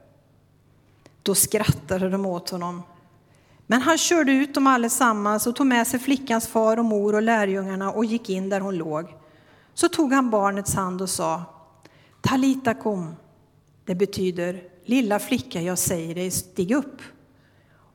Då 1.22 1.34
skrattade 1.34 2.10
de 2.10 2.26
åt 2.26 2.50
honom. 2.50 2.82
Men 3.66 3.82
han 3.82 3.98
körde 3.98 4.32
ut 4.32 4.54
dem 4.54 4.66
allesammans 4.66 5.46
och 5.46 5.56
tog 5.56 5.66
med 5.66 5.86
sig 5.86 6.00
flickans 6.00 6.48
far 6.48 6.76
och 6.76 6.84
mor 6.84 7.14
och 7.14 7.22
lärjungarna 7.22 7.92
och 7.92 8.04
gick 8.04 8.30
in 8.30 8.48
där 8.48 8.60
hon 8.60 8.76
låg. 8.76 9.14
Så 9.74 9.88
tog 9.88 10.12
han 10.12 10.30
barnets 10.30 10.74
hand 10.74 11.02
och 11.02 11.10
sa, 11.10 11.42
Talita 12.20 12.74
kom. 12.74 13.16
Det 13.84 13.94
betyder, 13.94 14.62
lilla 14.84 15.18
flicka, 15.18 15.60
jag 15.60 15.78
säger 15.78 16.14
dig, 16.14 16.30
stig 16.30 16.72
upp. 16.72 17.02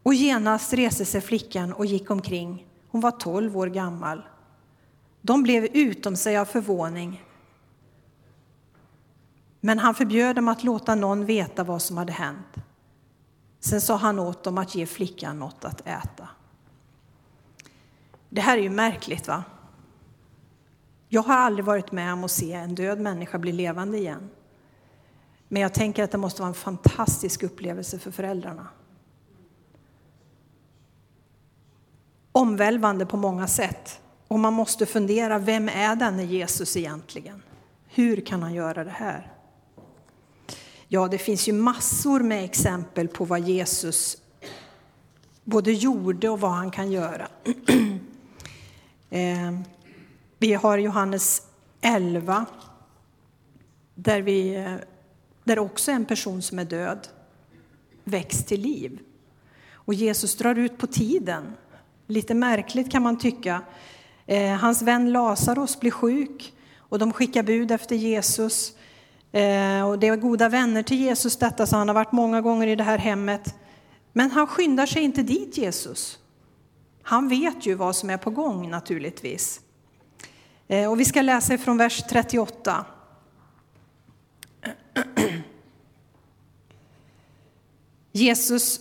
Och 0.03 0.13
genast 0.13 0.73
reste 0.73 1.05
sig 1.05 1.21
flickan 1.21 1.73
och 1.73 1.85
gick 1.85 2.11
omkring. 2.11 2.65
Hon 2.89 3.01
var 3.01 3.11
tolv 3.11 3.57
år 3.57 3.67
gammal. 3.67 4.21
De 5.21 5.43
blev 5.43 5.65
utom 5.65 6.15
sig 6.15 6.37
av 6.37 6.45
förvåning. 6.45 7.23
Men 9.59 9.79
han 9.79 9.95
förbjöd 9.95 10.35
dem 10.35 10.47
att 10.47 10.63
låta 10.63 10.95
någon 10.95 11.25
veta 11.25 11.63
vad 11.63 11.81
som 11.81 11.97
hade 11.97 12.13
hänt. 12.13 12.55
Sen 13.59 13.81
sa 13.81 13.95
han 13.95 14.19
åt 14.19 14.43
dem 14.43 14.57
att 14.57 14.75
ge 14.75 14.85
flickan 14.85 15.39
något 15.39 15.65
att 15.65 15.81
äta. 15.81 16.29
Det 18.29 18.41
här 18.41 18.57
är 18.57 18.61
ju 18.61 18.69
märkligt, 18.69 19.27
va? 19.27 19.43
Jag 21.09 21.21
har 21.21 21.35
aldrig 21.35 21.65
varit 21.65 21.91
med 21.91 22.13
om 22.13 22.23
att 22.23 22.31
se 22.31 22.53
en 22.53 22.75
död 22.75 22.99
människa 22.99 23.39
bli 23.39 23.51
levande 23.51 23.97
igen. 23.97 24.29
Men 25.47 25.61
jag 25.61 25.73
tänker 25.73 26.03
att 26.03 26.11
det 26.11 26.17
måste 26.17 26.41
vara 26.41 26.47
en 26.47 26.53
fantastisk 26.53 27.43
upplevelse 27.43 27.99
för 27.99 28.11
föräldrarna. 28.11 28.67
Omvälvande 32.31 33.05
på 33.05 33.17
många 33.17 33.47
sätt. 33.47 34.01
Och 34.27 34.39
man 34.39 34.53
måste 34.53 34.85
fundera, 34.85 35.39
vem 35.39 35.69
är 35.69 35.95
denne 35.95 36.23
Jesus 36.23 36.77
egentligen? 36.77 37.41
Hur 37.87 38.21
kan 38.25 38.43
han 38.43 38.53
göra 38.53 38.83
det 38.83 38.91
här? 38.91 39.33
Ja, 40.91 41.07
det 41.07 41.17
finns 41.17 41.47
ju 41.47 41.53
massor 41.53 42.19
med 42.19 42.43
exempel 42.43 43.07
på 43.07 43.25
vad 43.25 43.39
Jesus 43.39 44.17
både 45.43 45.71
gjorde 45.71 46.29
och 46.29 46.39
vad 46.39 46.51
han 46.51 46.71
kan 46.71 46.91
göra. 46.91 47.27
Eh, 49.11 49.59
vi 50.37 50.53
har 50.53 50.77
Johannes 50.77 51.41
11, 51.81 52.45
där, 53.95 54.21
vi, 54.21 54.55
eh, 54.55 54.75
där 55.43 55.59
också 55.59 55.91
en 55.91 56.05
person 56.05 56.41
som 56.41 56.59
är 56.59 56.65
död 56.65 57.07
väcks 58.03 58.45
till 58.45 58.61
liv. 58.61 58.99
Och 59.71 59.93
Jesus 59.93 60.37
drar 60.37 60.55
ut 60.55 60.77
på 60.77 60.87
tiden. 60.87 61.53
Lite 62.07 62.33
märkligt 62.33 62.91
kan 62.91 63.03
man 63.03 63.17
tycka. 63.17 63.61
Eh, 64.25 64.51
hans 64.51 64.81
vän 64.81 65.11
Lazarus 65.11 65.79
blir 65.79 65.91
sjuk 65.91 66.53
och 66.77 66.99
de 66.99 67.13
skickar 67.13 67.43
bud 67.43 67.71
efter 67.71 67.95
Jesus. 67.95 68.73
Eh, 69.31 69.87
och 69.87 69.99
det 69.99 70.07
är 70.07 70.15
goda 70.15 70.49
vänner 70.49 70.83
till 70.83 70.99
Jesus 70.99 71.37
detta, 71.37 71.65
så 71.65 71.75
han 71.75 71.87
har 71.87 71.95
varit 71.95 72.11
många 72.11 72.41
gånger 72.41 72.67
i 72.67 72.75
det 72.75 72.83
här 72.83 72.97
hemmet. 72.97 73.55
Men 74.13 74.31
han 74.31 74.47
skyndar 74.47 74.85
sig 74.85 75.03
inte 75.03 75.23
dit, 75.23 75.57
Jesus. 75.57 76.19
Han 77.03 77.29
vet 77.29 77.65
ju 77.65 77.75
vad 77.75 77.95
som 77.95 78.09
är 78.09 78.17
på 78.17 78.29
gång 78.29 78.69
naturligtvis. 78.69 79.61
Eh, 80.67 80.91
och 80.91 80.99
vi 80.99 81.05
ska 81.05 81.21
läsa 81.21 81.57
från 81.57 81.77
vers 81.77 82.03
38. 82.09 82.85
Jesus 88.11 88.79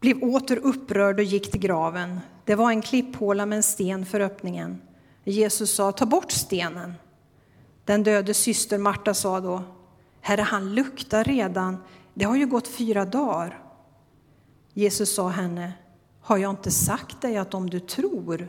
blev 0.00 0.22
åter 0.22 0.56
upprörd 0.56 1.18
och 1.18 1.24
gick 1.24 1.50
till 1.50 1.60
graven. 1.60 2.20
Det 2.44 2.54
var 2.54 2.70
en 2.70 2.82
klipphåla 2.82 3.46
med 3.46 3.56
en 3.56 3.62
sten 3.62 4.06
för 4.06 4.20
öppningen. 4.20 4.82
Jesus 5.24 5.74
sa, 5.74 5.92
ta 5.92 6.06
bort 6.06 6.32
stenen. 6.32 6.94
Den 7.84 8.02
döde 8.02 8.34
syster 8.34 8.78
Marta 8.78 9.14
sa 9.14 9.40
då, 9.40 9.62
Herre, 10.20 10.42
han 10.42 10.74
luktar 10.74 11.24
redan. 11.24 11.76
Det 12.14 12.24
har 12.24 12.36
ju 12.36 12.46
gått 12.46 12.68
fyra 12.68 13.04
dagar. 13.04 13.62
Jesus 14.72 15.14
sa 15.14 15.28
henne, 15.28 15.72
har 16.20 16.38
jag 16.38 16.50
inte 16.50 16.70
sagt 16.70 17.22
dig 17.22 17.36
att 17.36 17.54
om 17.54 17.70
du 17.70 17.80
tror 17.80 18.48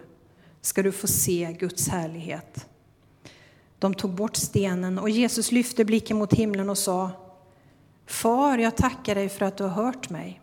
ska 0.62 0.84
du 0.84 0.92
få 0.92 1.08
se 1.08 1.56
Guds 1.60 1.88
härlighet? 1.88 2.68
De 3.80 3.94
tog 3.94 4.12
bort 4.12 4.36
stenen 4.36 5.00
och 5.00 5.10
Jesus 5.10 5.52
lyfte 5.52 5.86
blicken 5.86 6.18
mot 6.18 6.34
himlen 6.34 6.70
och 6.70 6.78
sa 6.78 7.12
Far, 8.06 8.58
jag 8.58 8.78
tackar 8.78 9.16
dig 9.16 9.30
för 9.30 9.46
att 9.46 9.58
du 9.58 9.64
har 9.64 9.84
hört 9.84 10.10
mig. 10.10 10.42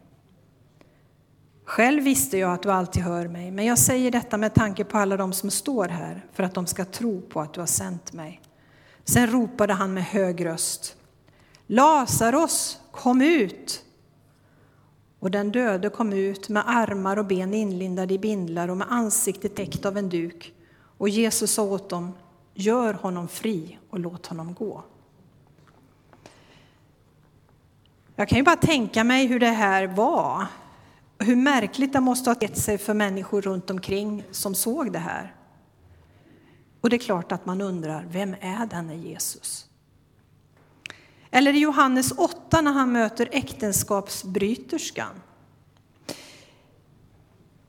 Själv 1.65 2.03
visste 2.03 2.39
jag 2.39 2.53
att 2.53 2.63
du 2.63 2.73
alltid 2.73 3.03
hör 3.03 3.29
mig, 3.29 3.51
men 3.51 3.65
jag 3.65 3.79
säger 3.79 4.11
detta 4.11 4.37
med 4.37 4.55
tanke 4.55 4.85
på 4.85 4.99
alla 4.99 5.17
de 5.17 5.33
som 5.33 5.51
står 5.51 5.89
här, 5.89 6.25
för 6.33 6.43
att 6.43 6.55
de 6.55 6.67
ska 6.67 6.85
tro 6.85 7.21
på 7.21 7.41
att 7.41 7.55
du 7.55 7.61
har 7.61 7.67
sänt 7.67 8.13
mig. 8.13 8.41
Sen 9.05 9.27
ropade 9.27 9.73
han 9.73 9.95
med 9.95 10.05
hög 10.05 10.47
röst. 10.47 10.97
Lazarus, 11.67 12.81
kom 12.91 13.23
ut! 13.23 13.85
Och 15.19 15.31
den 15.31 15.53
döde 15.53 15.91
kom 15.91 16.13
ut 16.13 16.49
med 16.49 16.63
armar 16.67 17.17
och 17.17 17.27
ben 17.27 17.55
inlindade 17.55 18.15
i 18.15 18.19
bindlar 18.19 18.69
och 18.69 18.77
med 18.77 18.87
ansiktet 18.91 19.55
täckt 19.57 19.87
av 19.87 19.97
en 19.97 20.09
duk. 20.09 20.55
Och 20.99 21.09
Jesus 21.09 21.51
sa 21.51 21.63
åt 21.63 21.91
dem, 21.91 22.13
Gör 22.55 22.95
honom 22.95 23.29
fri 23.29 23.79
och 23.91 24.01
låt 24.01 24.27
honom 24.27 24.55
gå. 24.55 24.85
Jag 28.17 28.29
kan 28.29 28.39
ju 28.39 28.45
bara 28.45 28.57
tänka 28.57 29.05
mig 29.05 29.27
hur 29.27 29.41
det 29.41 29.47
här 29.47 29.87
var. 29.87 30.47
Hur 31.19 31.37
märkligt 31.37 31.93
det 31.93 32.01
måste 32.01 32.31
ha 32.31 32.35
tett 32.35 32.59
sig 32.59 32.79
för 32.79 32.95
människor 32.95 33.43
runt 33.43 33.71
omkring 33.71 34.25
som 34.31 34.55
såg 34.55 34.93
det 34.93 34.99
här. 34.99 35.35
Och 36.81 36.91
det 36.91 36.97
är 36.97 36.99
klart 36.99 37.33
att 37.33 37.47
man 37.47 37.61
undrar, 37.61 38.07
vem 38.11 38.37
är 38.41 38.67
denne 38.67 38.97
Jesus? 38.97 39.69
Eller 41.37 41.55
i 41.55 41.59
Johannes 41.59 42.13
8 42.13 42.61
när 42.61 42.73
han 42.73 42.93
möter 42.93 43.29
äktenskapsbryterskan. 43.33 45.23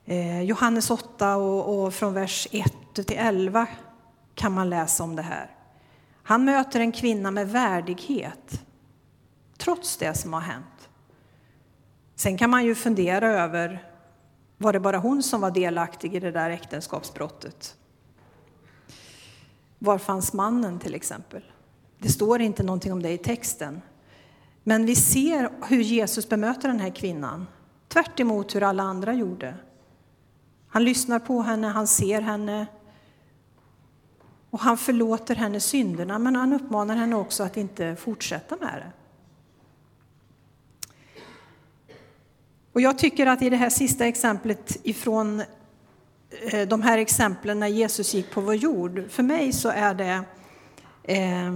Eh, 0.04 0.42
Johannes 0.42 0.90
8 0.90 1.36
och, 1.36 1.84
och 1.84 1.94
från 1.94 2.14
vers 2.14 2.48
1 2.50 2.72
till 2.94 3.16
11 3.18 3.66
kan 4.34 4.52
man 4.52 4.70
läsa 4.70 5.04
om 5.04 5.16
det 5.16 5.22
här. 5.22 5.50
Han 6.22 6.44
möter 6.44 6.80
en 6.80 6.92
kvinna 6.92 7.30
med 7.30 7.48
värdighet, 7.48 8.64
trots 9.58 9.96
det 9.96 10.14
som 10.14 10.32
har 10.32 10.40
hänt. 10.40 10.88
Sen 12.14 12.38
kan 12.38 12.50
man 12.50 12.64
ju 12.64 12.74
fundera 12.74 13.28
över, 13.28 13.92
var 14.56 14.72
det 14.72 14.80
bara 14.80 14.98
hon 14.98 15.22
som 15.22 15.40
var 15.40 15.50
delaktig 15.50 16.14
i 16.14 16.20
det 16.20 16.30
där 16.30 16.50
äktenskapsbrottet? 16.50 17.76
Var 19.78 19.98
fanns 19.98 20.32
mannen 20.32 20.78
till 20.78 20.94
exempel? 20.94 21.42
Det 21.98 22.08
står 22.08 22.40
inte 22.40 22.62
någonting 22.62 22.92
om 22.92 23.02
det 23.02 23.10
i 23.10 23.18
texten. 23.18 23.82
Men 24.62 24.86
vi 24.86 24.96
ser 24.96 25.50
hur 25.68 25.82
Jesus 25.82 26.28
bemöter 26.28 26.68
den 26.68 26.80
här 26.80 26.90
kvinnan, 26.90 27.46
tvärt 27.88 28.20
hur 28.54 28.62
alla 28.62 28.82
andra 28.82 29.14
gjorde. 29.14 29.54
Han 30.68 30.84
lyssnar 30.84 31.18
på 31.18 31.42
henne, 31.42 31.66
han 31.66 31.86
ser 31.86 32.20
henne 32.20 32.66
och 34.50 34.60
han 34.60 34.78
förlåter 34.78 35.34
henne 35.34 35.60
synderna, 35.60 36.18
men 36.18 36.36
han 36.36 36.52
uppmanar 36.52 36.96
henne 36.96 37.16
också 37.16 37.42
att 37.42 37.56
inte 37.56 37.96
fortsätta 37.96 38.56
med 38.56 38.74
det. 38.74 38.92
Och 42.72 42.80
jag 42.80 42.98
tycker 42.98 43.26
att 43.26 43.42
i 43.42 43.50
det 43.50 43.56
här 43.56 43.70
sista 43.70 44.06
exemplet 44.06 44.76
ifrån 44.82 45.42
eh, 46.52 46.68
de 46.68 46.82
här 46.82 46.98
exemplen 46.98 47.60
när 47.60 47.66
Jesus 47.66 48.14
gick 48.14 48.30
på 48.30 48.40
vår 48.40 48.54
jord, 48.54 49.04
för 49.10 49.22
mig 49.22 49.52
så 49.52 49.68
är 49.68 49.94
det 49.94 50.24
eh, 51.02 51.52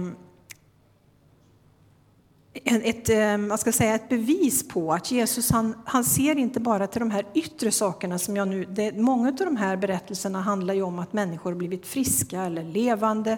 ett, 2.53 3.09
eh, 3.09 3.37
vad 3.37 3.59
ska 3.59 3.71
säga, 3.71 3.95
ett 3.95 4.09
bevis 4.09 4.67
på 4.67 4.93
att 4.93 5.11
Jesus 5.11 5.51
han, 5.51 5.75
han 5.85 6.03
ser 6.03 6.37
inte 6.37 6.59
bara 6.59 6.87
till 6.87 6.99
de 6.99 7.11
här 7.11 7.25
yttre 7.33 7.71
sakerna 7.71 8.19
som 8.19 8.35
jag 8.35 8.47
nu... 8.47 8.65
Det, 8.65 8.91
många 8.91 9.27
av 9.27 9.35
de 9.35 9.57
här 9.57 9.77
berättelserna 9.77 10.41
handlar 10.41 10.73
ju 10.73 10.81
om 10.81 10.99
att 10.99 11.13
människor 11.13 11.53
blivit 11.53 11.85
friska 11.85 12.41
eller 12.41 12.63
levande. 12.63 13.37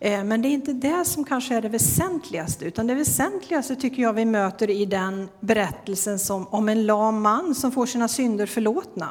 Eh, 0.00 0.24
men 0.24 0.42
det 0.42 0.48
är 0.48 0.50
inte 0.50 0.72
det 0.72 1.04
som 1.04 1.24
kanske 1.24 1.54
är 1.54 1.62
det 1.62 1.68
väsentligaste, 1.68 2.64
utan 2.64 2.86
det 2.86 2.94
väsentligaste 2.94 3.76
tycker 3.76 4.02
jag 4.02 4.12
vi 4.12 4.24
möter 4.24 4.70
i 4.70 4.84
den 4.84 5.28
berättelsen 5.40 6.18
som, 6.18 6.48
om 6.48 6.68
en 6.68 6.86
lam 6.86 7.22
man 7.22 7.54
som 7.54 7.72
får 7.72 7.86
sina 7.86 8.08
synder 8.08 8.46
förlåtna 8.46 9.08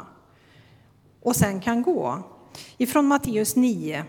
och 1.21 1.35
sen 1.35 1.61
kan 1.61 1.81
gå. 1.81 2.23
Ifrån 2.77 3.07
Matteus 3.07 3.55
9. 3.55 4.05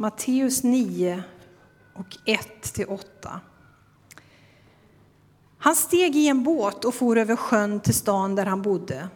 Matteus 0.00 0.62
9 0.62 1.22
och 1.94 2.16
1-8. 2.26 3.00
Han 5.58 5.76
steg 5.76 6.16
i 6.16 6.28
en 6.28 6.42
båt 6.42 6.84
och 6.84 6.94
for 6.94 7.18
över 7.18 7.36
sjön 7.36 7.80
till 7.80 7.94
stan 7.94 8.34
där 8.34 8.46
han 8.46 8.62
bodde. 8.62 9.08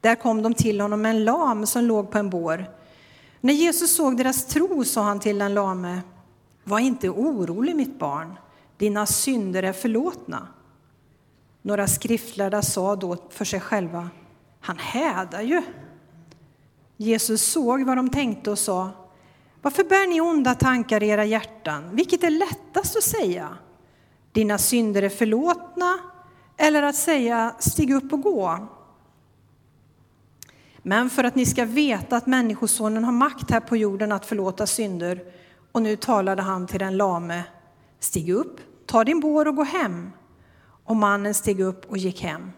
Där 0.00 0.14
kom 0.14 0.42
de 0.42 0.54
till 0.54 0.80
honom 0.80 1.02
med 1.02 1.10
en 1.10 1.24
lam 1.24 1.66
som 1.66 1.84
låg 1.84 2.10
på 2.10 2.18
en 2.18 2.30
bår. 2.30 2.66
När 3.40 3.54
Jesus 3.54 3.96
såg 3.96 4.16
deras 4.16 4.46
tro 4.46 4.84
sa 4.84 5.02
han 5.02 5.20
till 5.20 5.38
den 5.38 5.54
lame, 5.54 6.00
var 6.64 6.78
inte 6.78 7.10
orolig 7.10 7.76
mitt 7.76 7.98
barn, 7.98 8.34
dina 8.76 9.06
synder 9.06 9.62
är 9.62 9.72
förlåtna. 9.72 10.48
Några 11.62 11.86
skriftlärda 11.86 12.62
sa 12.62 12.96
då 12.96 13.16
för 13.30 13.44
sig 13.44 13.60
själva, 13.60 14.10
han 14.60 14.78
hädar 14.78 15.42
ju. 15.42 15.62
Jesus 16.96 17.42
såg 17.42 17.82
vad 17.82 17.96
de 17.96 18.08
tänkte 18.10 18.50
och 18.50 18.58
sa, 18.58 18.90
varför 19.64 19.84
bär 19.84 20.06
ni 20.06 20.20
onda 20.20 20.54
tankar 20.54 21.02
i 21.02 21.08
era 21.08 21.24
hjärtan? 21.24 21.96
Vilket 21.96 22.24
är 22.24 22.30
lättast 22.30 22.96
att 22.96 23.02
säga? 23.02 23.58
Dina 24.32 24.58
synder 24.58 25.02
är 25.02 25.08
förlåtna 25.08 25.98
eller 26.56 26.82
att 26.82 26.96
säga 26.96 27.54
stig 27.58 27.94
upp 27.94 28.12
och 28.12 28.22
gå? 28.22 28.68
Men 30.82 31.10
för 31.10 31.24
att 31.24 31.34
ni 31.34 31.46
ska 31.46 31.64
veta 31.64 32.16
att 32.16 32.26
Människosonen 32.26 33.04
har 33.04 33.12
makt 33.12 33.50
här 33.50 33.60
på 33.60 33.76
jorden 33.76 34.12
att 34.12 34.26
förlåta 34.26 34.66
synder, 34.66 35.24
och 35.72 35.82
nu 35.82 35.96
talade 35.96 36.42
han 36.42 36.66
till 36.66 36.80
den 36.80 36.96
lame, 36.96 37.44
stig 38.00 38.30
upp, 38.30 38.60
ta 38.86 39.04
din 39.04 39.20
bår 39.20 39.48
och 39.48 39.56
gå 39.56 39.62
hem. 39.62 40.10
Och 40.84 40.96
mannen 40.96 41.34
steg 41.34 41.60
upp 41.60 41.90
och 41.90 41.98
gick 41.98 42.22
hem. 42.22 42.52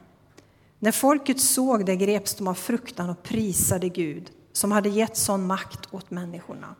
När 0.78 0.92
folket 0.92 1.40
såg 1.40 1.86
det 1.86 1.96
greps 1.96 2.34
de 2.34 2.48
av 2.48 2.54
fruktan 2.54 3.10
och 3.10 3.22
prisade 3.22 3.88
Gud, 3.88 4.30
som 4.52 4.72
hade 4.72 4.88
gett 4.88 5.16
sån 5.16 5.46
makt 5.46 5.94
åt 5.94 6.10
människorna. 6.10 6.74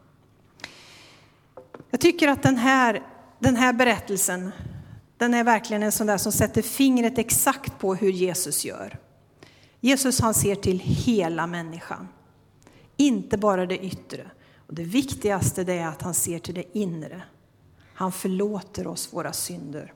Jag 1.96 2.00
tycker 2.00 2.28
att 2.28 2.42
den 2.42 2.56
här, 2.56 3.02
den 3.38 3.56
här 3.56 3.72
berättelsen, 3.72 4.52
den 5.16 5.34
är 5.34 5.44
verkligen 5.44 5.82
en 5.82 5.92
sån 5.92 6.06
där 6.06 6.18
som 6.18 6.32
sätter 6.32 6.62
fingret 6.62 7.18
exakt 7.18 7.78
på 7.78 7.94
hur 7.94 8.10
Jesus 8.10 8.64
gör. 8.64 8.98
Jesus 9.80 10.20
han 10.20 10.34
ser 10.34 10.54
till 10.54 10.78
hela 10.80 11.46
människan, 11.46 12.08
inte 12.96 13.38
bara 13.38 13.66
det 13.66 13.78
yttre. 13.78 14.30
Och 14.66 14.74
det 14.74 14.82
viktigaste 14.82 15.64
det 15.64 15.72
är 15.72 15.86
att 15.86 16.02
han 16.02 16.14
ser 16.14 16.38
till 16.38 16.54
det 16.54 16.78
inre. 16.78 17.22
Han 17.94 18.12
förlåter 18.12 18.86
oss 18.86 19.12
våra 19.12 19.32
synder. 19.32 19.92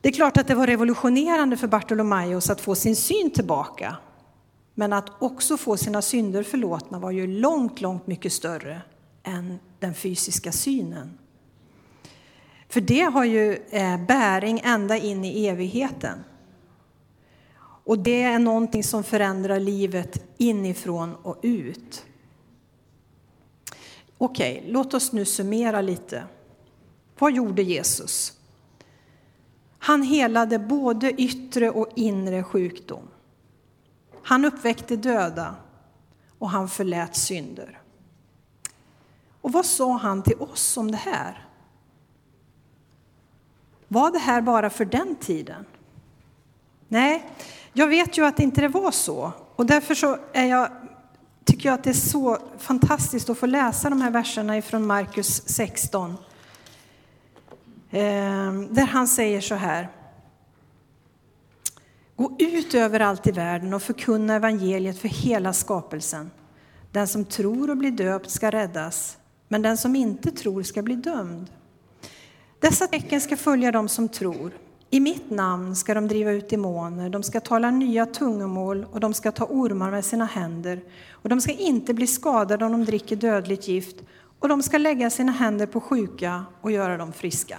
Det 0.00 0.08
är 0.08 0.12
klart 0.12 0.36
att 0.36 0.46
det 0.46 0.54
var 0.54 0.66
revolutionerande 0.66 1.56
för 1.56 1.68
Bartolomaios 1.68 2.50
att 2.50 2.60
få 2.60 2.74
sin 2.74 2.96
syn 2.96 3.30
tillbaka. 3.30 3.96
Men 4.74 4.92
att 4.92 5.22
också 5.22 5.56
få 5.56 5.76
sina 5.76 6.02
synder 6.02 6.42
förlåtna 6.42 6.98
var 6.98 7.10
ju 7.10 7.26
långt, 7.26 7.80
långt 7.80 8.06
mycket 8.06 8.32
större 8.32 8.82
än 9.24 9.58
den 9.78 9.94
fysiska 9.94 10.52
synen. 10.52 11.18
För 12.68 12.80
det 12.80 13.02
har 13.02 13.24
ju 13.24 13.52
eh, 13.70 14.06
bäring 14.06 14.60
ända 14.64 14.96
in 14.96 15.24
i 15.24 15.46
evigheten. 15.46 16.24
Och 17.84 17.98
det 17.98 18.22
är 18.22 18.38
någonting 18.38 18.84
som 18.84 19.04
förändrar 19.04 19.60
livet 19.60 20.24
inifrån 20.38 21.14
och 21.14 21.38
ut. 21.42 22.06
Okej, 24.18 24.64
låt 24.66 24.94
oss 24.94 25.12
nu 25.12 25.24
summera 25.24 25.80
lite. 25.80 26.24
Vad 27.18 27.32
gjorde 27.32 27.62
Jesus? 27.62 28.38
Han 29.78 30.02
helade 30.02 30.58
både 30.58 31.22
yttre 31.22 31.70
och 31.70 31.88
inre 31.96 32.42
sjukdom. 32.42 33.08
Han 34.22 34.44
uppväckte 34.44 34.96
döda 34.96 35.56
och 36.38 36.50
han 36.50 36.68
förlät 36.68 37.16
synder. 37.16 37.83
Och 39.44 39.52
vad 39.52 39.66
sa 39.66 39.96
han 39.96 40.22
till 40.22 40.36
oss 40.38 40.76
om 40.76 40.90
det 40.90 40.96
här? 40.96 41.46
Var 43.88 44.10
det 44.10 44.18
här 44.18 44.40
bara 44.40 44.70
för 44.70 44.84
den 44.84 45.16
tiden? 45.16 45.64
Nej, 46.88 47.30
jag 47.72 47.86
vet 47.86 48.18
ju 48.18 48.26
att 48.26 48.40
inte 48.40 48.60
det 48.60 48.68
var 48.68 48.90
så. 48.90 49.32
Och 49.56 49.66
därför 49.66 49.94
så 49.94 50.18
är 50.32 50.46
jag, 50.46 50.68
tycker 51.44 51.68
jag 51.68 51.74
att 51.74 51.84
det 51.84 51.90
är 51.90 51.94
så 51.94 52.38
fantastiskt 52.58 53.30
att 53.30 53.38
få 53.38 53.46
läsa 53.46 53.90
de 53.90 54.00
här 54.00 54.10
verserna 54.10 54.58
ifrån 54.58 54.86
Markus 54.86 55.48
16. 55.48 56.16
Ehm, 57.90 58.74
där 58.74 58.86
han 58.86 59.08
säger 59.08 59.40
så 59.40 59.54
här. 59.54 59.88
Gå 62.16 62.36
ut 62.38 62.74
överallt 62.74 63.26
i 63.26 63.32
världen 63.32 63.74
och 63.74 63.82
förkunna 63.82 64.34
evangeliet 64.34 64.98
för 64.98 65.08
hela 65.08 65.52
skapelsen. 65.52 66.30
Den 66.92 67.08
som 67.08 67.24
tror 67.24 67.70
och 67.70 67.76
blir 67.76 67.90
döpt 67.90 68.30
ska 68.30 68.50
räddas, 68.50 69.18
men 69.48 69.62
den 69.62 69.76
som 69.76 69.96
inte 69.96 70.30
tror 70.30 70.62
ska 70.62 70.82
bli 70.82 70.96
dömd. 70.96 71.50
Dessa 72.60 72.86
tecken 72.86 73.20
ska 73.20 73.36
följa 73.36 73.72
dem 73.72 73.88
som 73.88 74.08
tror. 74.08 74.52
I 74.90 75.00
mitt 75.00 75.30
namn 75.30 75.76
ska 75.76 75.94
de 75.94 76.08
driva 76.08 76.30
ut 76.30 76.48
demoner, 76.48 77.08
de 77.08 77.22
ska 77.22 77.40
tala 77.40 77.70
nya 77.70 78.06
tungomål 78.06 78.86
och 78.90 79.00
de 79.00 79.14
ska 79.14 79.32
ta 79.32 79.44
ormar 79.44 79.90
med 79.90 80.04
sina 80.04 80.24
händer 80.24 80.80
och 81.10 81.28
de 81.28 81.40
ska 81.40 81.52
inte 81.52 81.94
bli 81.94 82.06
skadade 82.06 82.64
om 82.64 82.72
de 82.72 82.84
dricker 82.84 83.16
dödligt 83.16 83.68
gift 83.68 83.96
och 84.38 84.48
de 84.48 84.62
ska 84.62 84.78
lägga 84.78 85.10
sina 85.10 85.32
händer 85.32 85.66
på 85.66 85.80
sjuka 85.80 86.44
och 86.60 86.72
göra 86.72 86.96
dem 86.96 87.12
friska. 87.12 87.58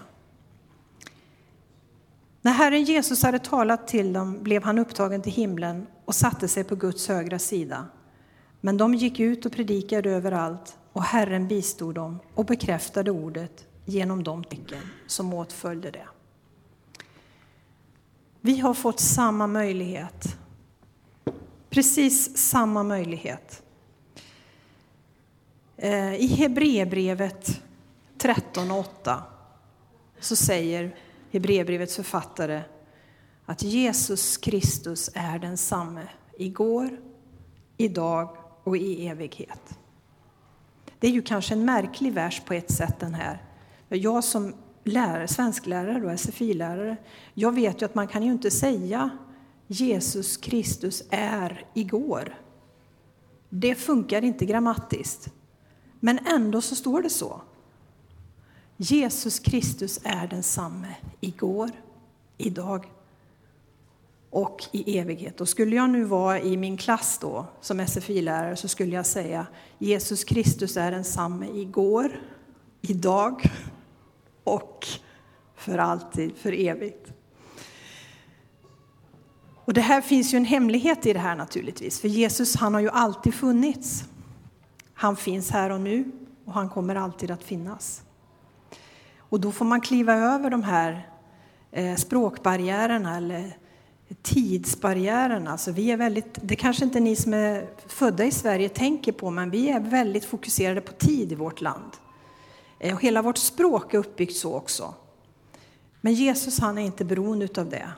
När 2.41 2.51
Herren 2.51 2.83
Jesus 2.83 3.23
hade 3.23 3.39
talat 3.39 3.87
till 3.87 4.13
dem 4.13 4.43
blev 4.43 4.63
han 4.63 4.79
upptagen 4.79 5.21
till 5.21 5.31
himlen 5.31 5.87
och 6.05 6.15
satte 6.15 6.47
sig 6.47 6.63
på 6.63 6.75
Guds 6.75 7.07
högra 7.07 7.39
sida. 7.39 7.85
Men 8.61 8.77
de 8.77 8.95
gick 8.95 9.19
ut 9.19 9.45
och 9.45 9.51
predikade 9.51 10.09
överallt 10.09 10.77
och 10.95 11.03
Herren 11.03 11.47
bistod 11.47 11.95
dem 11.95 12.19
och 12.33 12.45
bekräftade 12.45 13.11
ordet 13.11 13.65
genom 13.85 14.23
de 14.23 14.43
tecken 14.43 14.81
som 15.07 15.33
åtföljde 15.33 15.91
det. 15.91 16.07
Vi 18.41 18.59
har 18.59 18.73
fått 18.73 18.99
samma 18.99 19.47
möjlighet. 19.47 20.37
Precis 21.69 22.37
samma 22.37 22.83
möjlighet. 22.83 23.63
Eh, 25.77 26.15
I 26.15 26.27
Hebreerbrevet 26.27 27.61
13.8 28.17 29.21
så 30.19 30.35
säger 30.35 30.95
Hebreerbrevets 31.31 31.95
författare 31.95 32.61
att 33.45 33.63
Jesus 33.63 34.37
Kristus 34.37 35.09
är 35.13 35.39
densamme 35.39 36.07
igår, 36.37 36.99
idag 37.77 38.37
och 38.63 38.77
i 38.77 39.07
evighet. 39.07 39.77
Det 40.99 41.07
är 41.07 41.11
ju 41.11 41.21
kanske 41.21 41.53
en 41.53 41.65
märklig 41.65 42.13
vers 42.13 42.41
på 42.45 42.53
ett 42.53 42.71
sätt 42.71 42.99
den 42.99 43.13
här. 43.13 43.43
Jag 43.89 44.23
som 44.23 44.53
lärare, 44.83 45.27
svensklärare 45.27 46.05
och 46.05 46.19
SFI-lärare, 46.19 46.97
jag 47.33 47.55
vet 47.55 47.81
ju 47.81 47.85
att 47.85 47.95
man 47.95 48.07
kan 48.07 48.23
ju 48.23 48.31
inte 48.31 48.51
säga 48.51 49.09
Jesus 49.67 50.37
Kristus 50.37 51.03
är 51.09 51.65
igår. 51.73 52.39
Det 53.49 53.75
funkar 53.75 54.23
inte 54.23 54.45
grammatiskt. 54.45 55.33
Men 55.99 56.19
ändå 56.25 56.61
så 56.61 56.75
står 56.75 57.01
det 57.01 57.09
så. 57.09 57.41
Jesus 58.77 59.39
Kristus 59.39 59.99
är 60.03 60.27
densamme 60.27 60.95
igår, 61.19 61.71
idag 62.37 62.85
och 64.35 64.63
i 64.71 64.97
evighet. 64.97 65.41
Och 65.41 65.49
skulle 65.49 65.75
jag 65.75 65.89
nu 65.89 66.03
vara 66.03 66.41
i 66.41 66.57
min 66.57 66.77
klass 66.77 67.17
då 67.21 67.45
som 67.61 67.79
SFI-lärare 67.87 68.55
så 68.55 68.67
skulle 68.67 68.95
jag 68.95 69.05
säga 69.05 69.47
Jesus 69.77 70.23
Kristus 70.23 70.77
är 70.77 70.91
densamme 70.91 71.47
igår, 71.47 72.19
idag 72.81 73.51
och 74.43 74.87
för 75.55 75.77
alltid, 75.77 76.37
för 76.37 76.51
evigt. 76.53 77.13
Och 79.65 79.73
det 79.73 79.81
här 79.81 80.01
finns 80.01 80.33
ju 80.33 80.37
en 80.37 80.45
hemlighet 80.45 81.05
i 81.05 81.13
det 81.13 81.19
här 81.19 81.35
naturligtvis, 81.35 82.01
för 82.01 82.07
Jesus 82.07 82.55
han 82.55 82.73
har 82.73 82.81
ju 82.81 82.89
alltid 82.89 83.33
funnits. 83.33 84.03
Han 84.93 85.15
finns 85.15 85.51
här 85.51 85.69
och 85.69 85.81
nu 85.81 86.11
och 86.45 86.53
han 86.53 86.69
kommer 86.69 86.95
alltid 86.95 87.31
att 87.31 87.43
finnas. 87.43 88.03
Och 89.17 89.39
då 89.39 89.51
får 89.51 89.65
man 89.65 89.81
kliva 89.81 90.13
över 90.13 90.49
de 90.49 90.63
här 90.63 91.09
eh, 91.71 91.95
språkbarriärerna 91.95 93.17
eller 93.17 93.57
Tidsbarriären, 94.21 95.47
Alltså 95.47 95.71
vi 95.71 95.91
är 95.91 95.97
väldigt, 95.97 96.37
det 96.41 96.55
kanske 96.55 96.83
inte 96.83 96.99
ni 96.99 97.15
som 97.15 97.33
är 97.33 97.69
födda 97.87 98.25
i 98.25 98.31
Sverige 98.31 98.69
tänker 98.69 99.11
på, 99.11 99.29
men 99.29 99.49
vi 99.49 99.69
är 99.69 99.79
väldigt 99.79 100.25
fokuserade 100.25 100.81
på 100.81 100.91
tid 100.91 101.31
i 101.31 101.35
vårt 101.35 101.61
land. 101.61 101.91
Eh, 102.79 102.95
och 102.95 103.01
hela 103.01 103.21
vårt 103.21 103.37
språk 103.37 103.93
är 103.93 103.97
uppbyggt 103.97 104.35
så 104.35 104.55
också. 104.55 104.93
Men 106.01 106.13
Jesus 106.13 106.59
han 106.59 106.77
är 106.77 106.81
inte 106.81 107.05
beroende 107.05 107.61
av 107.61 107.69
det. 107.69 107.89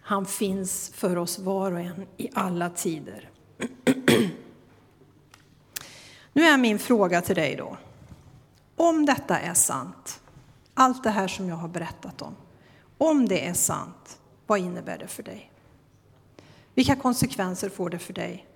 Han 0.00 0.26
finns 0.26 0.90
för 0.94 1.18
oss 1.18 1.38
var 1.38 1.72
och 1.72 1.80
en 1.80 2.06
i 2.16 2.30
alla 2.34 2.70
tider. 2.70 3.30
Nu 6.32 6.42
är 6.42 6.58
min 6.58 6.78
fråga 6.78 7.22
till 7.22 7.36
dig 7.36 7.56
då. 7.56 7.76
Om 8.76 9.06
detta 9.06 9.38
är 9.38 9.54
sant, 9.54 10.20
allt 10.74 11.04
det 11.04 11.10
här 11.10 11.28
som 11.28 11.48
jag 11.48 11.56
har 11.56 11.68
berättat 11.68 12.22
om, 12.22 12.36
om 12.98 13.28
det 13.28 13.46
är 13.46 13.54
sant, 13.54 14.19
vad 14.50 14.58
innebär 14.58 14.98
det 14.98 15.06
för 15.06 15.22
dig? 15.22 15.52
Vilka 16.74 16.96
konsekvenser 16.96 17.68
får 17.68 17.90
det 17.90 17.98
för 17.98 18.12
dig? 18.12 18.46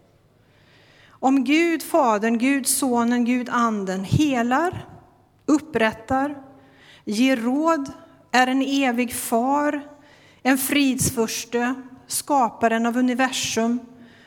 Om 1.09 1.45
Gud, 1.45 1.83
Fadern, 1.83 2.39
Gud, 2.39 2.67
Sonen, 2.67 3.25
Gud, 3.25 3.49
Anden 3.49 4.05
helar, 4.05 4.89
upprättar, 5.47 6.43
ger 7.05 7.37
råd, 7.37 7.93
är 8.31 8.47
en 8.47 8.63
evig 8.63 9.15
far, 9.15 9.89
en 10.43 10.59
fridsförste, 10.59 11.75
skaparen 12.07 12.87
av 12.87 12.97
universum 12.97 13.81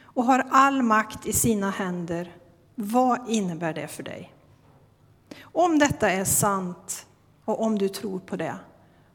och 0.04 0.24
har 0.24 0.48
all 0.52 0.82
makt 0.82 1.26
i 1.26 1.34
sina 1.34 1.70
händer, 1.70 2.36
vad 2.76 3.30
innebär 3.30 3.74
det 3.74 3.88
för 3.88 4.04
dig? 4.04 4.34
Om 5.42 5.80
detta 5.80 6.12
är 6.12 6.26
sant 6.26 7.06
och 7.46 7.62
om 7.62 7.78
du 7.78 7.90
tror 7.90 8.20
på 8.20 8.36
det, 8.36 8.56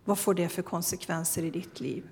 vad 0.05 0.19
får 0.19 0.35
det 0.35 0.49
för 0.49 0.63
konsekvenser 0.63 1.43
i 1.43 1.51
ditt 1.51 1.81
liv? 1.81 2.09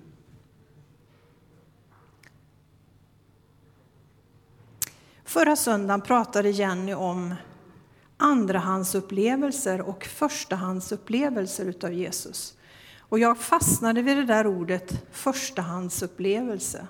Förra 5.31 5.55
söndagen 5.55 6.01
pratade 6.01 6.49
Jenny 6.49 6.93
om 6.93 7.35
andrahandsupplevelser 8.17 9.81
och 9.81 10.05
förstahandsupplevelser 10.05 11.65
utav 11.65 11.93
Jesus. 11.93 12.53
Och 12.99 13.19
jag 13.19 13.37
fastnade 13.37 14.01
vid 14.01 14.17
det 14.17 14.25
där 14.25 14.47
ordet 14.47 14.93
förstahandsupplevelse. 15.11 16.87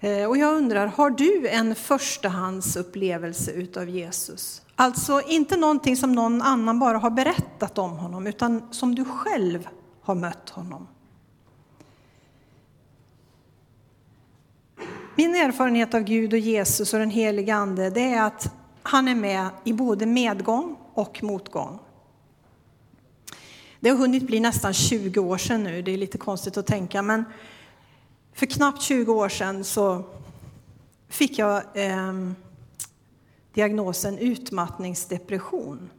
Eh, 0.00 0.28
och 0.28 0.36
jag 0.36 0.56
undrar, 0.56 0.86
har 0.86 1.10
du 1.10 1.48
en 1.48 1.74
förstahandsupplevelse 1.74 3.50
utav 3.50 3.88
Jesus? 3.88 4.62
Alltså 4.76 5.20
inte 5.26 5.56
någonting 5.56 5.96
som 5.96 6.12
någon 6.12 6.42
annan 6.42 6.78
bara 6.78 6.98
har 6.98 7.10
berättat 7.10 7.78
om 7.78 7.90
honom, 7.90 8.26
utan 8.26 8.72
som 8.72 8.94
du 8.94 9.04
själv 9.04 9.68
har 10.02 10.14
mött 10.14 10.50
honom. 10.50 10.86
Min 15.16 15.34
erfarenhet 15.34 15.94
av 15.94 16.00
Gud 16.00 16.32
och 16.32 16.38
Jesus 16.38 16.92
och 16.92 16.98
den 17.00 17.10
helige 17.10 17.54
Ande, 17.54 17.90
det 17.90 18.00
är 18.00 18.22
att 18.22 18.54
han 18.82 19.08
är 19.08 19.14
med 19.14 19.48
i 19.64 19.72
både 19.72 20.06
medgång 20.06 20.76
och 20.94 21.22
motgång. 21.22 21.78
Det 23.80 23.90
har 23.90 23.96
hunnit 23.96 24.26
bli 24.26 24.40
nästan 24.40 24.74
20 24.74 25.20
år 25.20 25.38
sedan 25.38 25.62
nu, 25.62 25.82
det 25.82 25.92
är 25.92 25.96
lite 25.96 26.18
konstigt 26.18 26.56
att 26.56 26.66
tänka, 26.66 27.02
men 27.02 27.24
för 28.32 28.46
knappt 28.46 28.82
20 28.82 29.12
år 29.12 29.28
sedan 29.28 29.64
så 29.64 30.04
fick 31.08 31.38
jag 31.38 31.62
eh, 31.74 32.12
diagnosen 33.52 34.18
utmattningsdepression. 34.18 35.90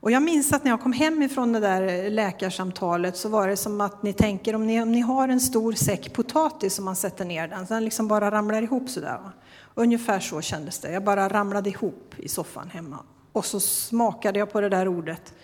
Och 0.00 0.10
jag 0.10 0.22
minns 0.22 0.52
att 0.52 0.64
när 0.64 0.70
jag 0.70 0.80
kom 0.80 0.92
hem 0.92 1.22
ifrån 1.22 1.52
det 1.52 1.60
där 1.60 2.10
läkarsamtalet 2.10 3.16
så 3.16 3.28
var 3.28 3.48
det 3.48 3.56
som 3.56 3.80
att 3.80 4.02
ni 4.02 4.12
tänker 4.12 4.54
om 4.54 4.66
ni, 4.66 4.82
om 4.82 4.92
ni 4.92 5.00
har 5.00 5.28
en 5.28 5.40
stor 5.40 5.72
säck 5.72 6.12
potatis 6.12 6.74
som 6.74 6.84
man 6.84 6.96
sätter 6.96 7.24
ner 7.24 7.48
den, 7.48 7.66
så 7.66 7.74
den 7.74 7.84
liksom 7.84 8.08
bara 8.08 8.30
ramlar 8.30 8.62
ihop 8.62 8.88
sådär. 8.88 9.18
Va? 9.24 9.32
Ungefär 9.74 10.20
så 10.20 10.40
kändes 10.40 10.78
det. 10.78 10.92
Jag 10.92 11.04
bara 11.04 11.28
ramlade 11.28 11.70
ihop 11.70 12.14
i 12.16 12.28
soffan 12.28 12.70
hemma. 12.70 12.98
Och 13.32 13.44
så 13.44 13.60
smakade 13.60 14.38
jag 14.38 14.52
på 14.52 14.60
det 14.60 14.68
där 14.68 14.88
ordet 14.88 15.34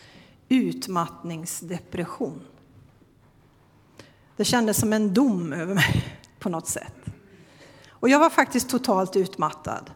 utmattningsdepression. 0.48 2.40
Det 4.36 4.44
kändes 4.44 4.80
som 4.80 4.92
en 4.92 5.14
dom 5.14 5.52
över 5.52 5.74
mig 5.74 6.18
på 6.38 6.48
något 6.48 6.68
sätt. 6.68 6.94
Och 7.88 8.08
jag 8.08 8.18
var 8.18 8.30
faktiskt 8.30 8.68
totalt 8.68 9.16
utmattad. 9.16 9.90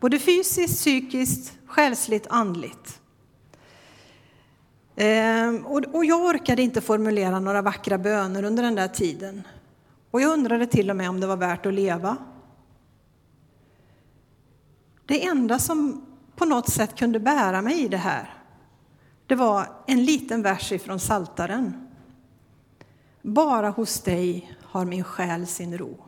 Både 0.00 0.18
fysiskt, 0.18 0.74
psykiskt, 0.74 1.52
själsligt, 1.66 2.26
andligt. 2.26 3.00
Ehm, 5.00 5.66
och 5.66 6.04
jag 6.04 6.24
orkade 6.24 6.62
inte 6.62 6.80
formulera 6.80 7.40
några 7.40 7.62
vackra 7.62 7.98
böner 7.98 8.42
under 8.42 8.62
den 8.62 8.74
där 8.74 8.88
tiden. 8.88 9.42
Och 10.10 10.20
jag 10.20 10.32
undrade 10.32 10.66
till 10.66 10.90
och 10.90 10.96
med 10.96 11.08
om 11.10 11.20
det 11.20 11.26
var 11.26 11.36
värt 11.36 11.66
att 11.66 11.74
leva. 11.74 12.16
Det 15.06 15.26
enda 15.26 15.58
som 15.58 16.06
på 16.36 16.44
något 16.44 16.68
sätt 16.68 16.98
kunde 16.98 17.20
bära 17.20 17.62
mig 17.62 17.84
i 17.84 17.88
det 17.88 17.96
här, 17.96 18.34
det 19.26 19.34
var 19.34 19.66
en 19.86 20.04
liten 20.04 20.42
vers 20.42 20.72
ifrån 20.72 21.00
Saltaren. 21.00 21.88
Bara 23.22 23.70
hos 23.70 24.00
dig 24.00 24.56
har 24.62 24.84
min 24.84 25.04
själ 25.04 25.46
sin 25.46 25.78
ro. 25.78 26.04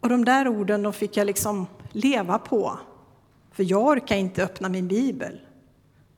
Och 0.00 0.08
de 0.08 0.24
där 0.24 0.48
orden 0.48 0.82
de 0.82 0.92
fick 0.92 1.16
jag 1.16 1.26
liksom 1.26 1.66
leva 1.92 2.38
på, 2.38 2.78
för 3.52 3.62
jag 3.64 3.86
orkar 3.86 4.16
inte 4.16 4.44
öppna 4.44 4.68
min 4.68 4.88
bibel. 4.88 5.40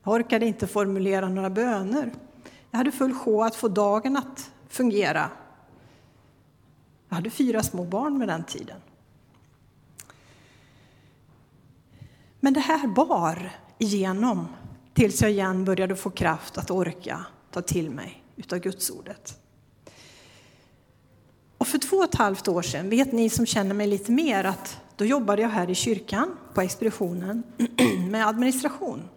Jag 0.03 0.13
orkade 0.13 0.45
inte 0.45 0.67
formulera 0.67 1.29
några 1.29 1.49
böner. 1.49 2.11
Jag 2.71 2.77
hade 2.77 2.91
full 2.91 3.13
sjå 3.13 3.43
att 3.43 3.55
få 3.55 3.67
dagen 3.67 4.17
att 4.17 4.51
fungera. 4.67 5.29
Jag 7.09 7.15
hade 7.15 7.29
fyra 7.29 7.63
små 7.63 7.83
barn 7.83 8.17
med 8.17 8.27
den 8.27 8.43
tiden. 8.43 8.79
Men 12.39 12.53
det 12.53 12.59
här 12.59 12.87
bar 12.87 13.51
igenom 13.77 14.47
tills 14.93 15.21
jag 15.21 15.31
igen 15.31 15.65
började 15.65 15.95
få 15.95 16.09
kraft 16.09 16.57
att 16.57 16.71
orka 16.71 17.25
ta 17.51 17.61
till 17.61 17.89
mig 17.89 18.23
utav 18.35 18.59
Gudsordet. 18.59 19.39
Och 21.57 21.67
för 21.67 21.77
två 21.77 21.97
och 21.97 22.03
ett 22.03 22.15
halvt 22.15 22.47
år 22.47 22.61
sedan, 22.61 22.89
vet 22.89 23.11
ni 23.11 23.29
som 23.29 23.45
känner 23.45 23.75
mig 23.75 23.87
lite 23.87 24.11
mer, 24.11 24.43
att 24.43 24.77
då 24.95 25.05
jobbade 25.05 25.41
jag 25.41 25.49
här 25.49 25.69
i 25.69 25.75
kyrkan 25.75 26.37
på 26.53 26.61
expeditionen 26.61 27.43
med 28.09 28.27
administration. 28.27 29.09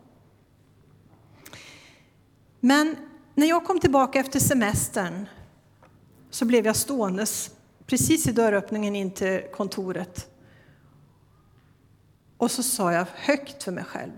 Men 2.66 2.96
när 3.35 3.46
jag 3.46 3.64
kom 3.64 3.81
tillbaka 3.81 4.20
efter 4.20 4.40
semestern 4.40 5.29
så 6.31 6.44
blev 6.44 6.66
jag 6.66 6.76
ståendes 6.76 7.50
precis 7.87 8.26
i 8.26 8.33
dörröppningen 8.33 8.96
in 8.96 9.11
till 9.11 9.42
kontoret. 9.52 10.31
Och 12.37 12.50
så 12.50 12.62
sa 12.62 12.92
jag 12.92 13.07
högt 13.14 13.62
för 13.62 13.72
mig 13.72 13.85
själv. 13.85 14.12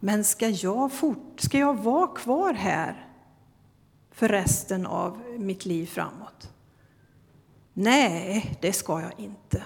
Men 0.00 0.24
ska 0.24 0.48
jag, 0.48 0.92
fort, 0.92 1.40
ska 1.40 1.58
jag 1.58 1.82
vara 1.82 2.06
kvar 2.06 2.52
här 2.52 3.08
för 4.10 4.28
resten 4.28 4.86
av 4.86 5.22
mitt 5.38 5.64
liv 5.64 5.86
framåt? 5.86 6.50
Nej, 7.72 8.58
det 8.60 8.72
ska 8.72 9.00
jag 9.00 9.12
inte. 9.16 9.62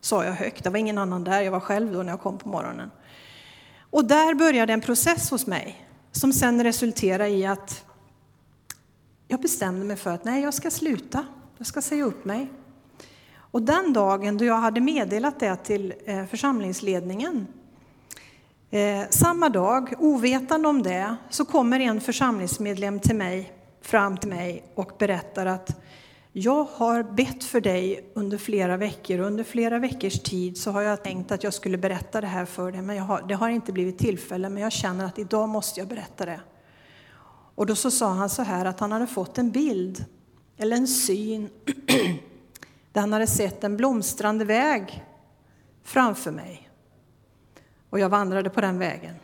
sa 0.00 0.24
jag 0.24 0.32
högt. 0.32 0.64
Det 0.64 0.70
var 0.70 0.78
ingen 0.78 0.98
annan 0.98 1.24
där, 1.24 1.42
jag 1.42 1.52
var 1.52 1.60
själv 1.60 1.92
då 1.92 2.02
när 2.02 2.12
jag 2.12 2.20
kom 2.20 2.38
på 2.38 2.48
morgonen. 2.48 2.90
Och 3.90 4.04
där 4.04 4.34
började 4.34 4.72
en 4.72 4.80
process 4.80 5.30
hos 5.30 5.46
mig 5.46 5.88
som 6.12 6.32
sen 6.32 6.64
resulterade 6.64 7.28
i 7.28 7.46
att 7.46 7.84
jag 9.28 9.40
bestämde 9.40 9.84
mig 9.84 9.96
för 9.96 10.10
att 10.10 10.24
nej, 10.24 10.42
jag 10.42 10.54
ska 10.54 10.70
sluta. 10.70 11.26
Jag 11.58 11.66
ska 11.66 11.82
säga 11.82 12.04
upp 12.04 12.24
mig. 12.24 12.48
Och 13.34 13.62
den 13.62 13.92
dagen 13.92 14.38
då 14.38 14.44
jag 14.44 14.54
hade 14.54 14.80
meddelat 14.80 15.40
det 15.40 15.56
till 15.56 15.94
eh, 16.06 16.26
församlingsledningen, 16.26 17.46
eh, 18.70 19.02
samma 19.10 19.48
dag, 19.48 19.94
ovetande 19.98 20.68
om 20.68 20.82
det, 20.82 21.16
så 21.30 21.44
kommer 21.44 21.80
en 21.80 22.00
församlingsmedlem 22.00 23.00
till 23.00 23.16
mig, 23.16 23.52
fram 23.80 24.16
till 24.16 24.28
mig 24.28 24.64
och 24.74 24.92
berättar 24.98 25.46
att 25.46 25.80
jag 26.32 26.64
har 26.64 27.02
bett 27.02 27.44
för 27.44 27.60
dig 27.60 28.10
under 28.14 28.38
flera 28.38 28.76
veckor 28.76 29.18
och 29.18 29.26
under 29.26 29.44
flera 29.44 29.78
veckors 29.78 30.20
tid 30.20 30.58
så 30.58 30.70
har 30.70 30.82
jag 30.82 31.02
tänkt 31.04 31.32
att 31.32 31.44
jag 31.44 31.54
skulle 31.54 31.78
berätta 31.78 32.20
det 32.20 32.26
här 32.26 32.44
för 32.44 32.72
dig, 32.72 32.82
men 32.82 32.98
har, 32.98 33.22
det 33.28 33.34
har 33.34 33.48
inte 33.48 33.72
blivit 33.72 33.98
tillfälle, 33.98 34.48
men 34.48 34.62
jag 34.62 34.72
känner 34.72 35.04
att 35.04 35.18
idag 35.18 35.48
måste 35.48 35.80
jag 35.80 35.88
berätta 35.88 36.26
det. 36.26 36.40
Och 37.54 37.66
då 37.66 37.74
så 37.74 37.90
sa 37.90 38.12
han 38.12 38.30
så 38.30 38.42
här 38.42 38.64
att 38.64 38.80
han 38.80 38.92
hade 38.92 39.06
fått 39.06 39.38
en 39.38 39.50
bild, 39.50 40.04
eller 40.56 40.76
en 40.76 40.88
syn, 40.88 41.48
där 42.92 43.00
han 43.00 43.12
hade 43.12 43.26
sett 43.26 43.64
en 43.64 43.76
blomstrande 43.76 44.44
väg 44.44 45.04
framför 45.82 46.30
mig. 46.30 46.70
Och 47.90 47.98
jag 47.98 48.08
vandrade 48.08 48.50
på 48.50 48.60
den 48.60 48.78
vägen. 48.78 49.14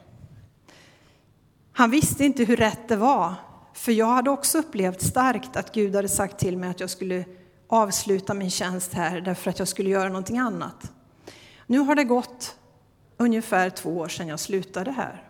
Han 1.73 1.91
visste 1.91 2.25
inte 2.25 2.45
hur 2.45 2.57
rätt 2.57 2.89
det 2.89 2.97
var, 2.97 3.35
för 3.79 3.93
jag 3.93 4.07
hade 4.07 4.31
också 4.31 4.59
upplevt 4.59 5.03
starkt 5.03 5.57
att 5.57 5.75
Gud 5.75 5.95
hade 5.97 6.09
sagt 6.09 6.39
till 6.39 6.57
mig 6.57 6.71
att 6.71 6.81
jag 6.81 6.91
skulle 6.91 7.25
avsluta 7.69 8.35
min 8.35 8.51
tjänst 8.51 8.93
här 8.93 9.21
därför 9.21 9.51
att 9.51 9.59
jag 9.59 9.69
skulle 9.69 9.91
göra 9.91 10.09
någonting 10.09 10.39
annat. 10.39 10.93
Nu 11.67 11.79
har 11.79 11.95
det 11.95 12.05
gått 12.05 12.57
ungefär 13.17 13.71
två 13.71 13.99
år 13.99 14.09
sedan 14.09 14.29
jag 14.29 14.41
slutade 14.41 14.91
här. 14.91 15.23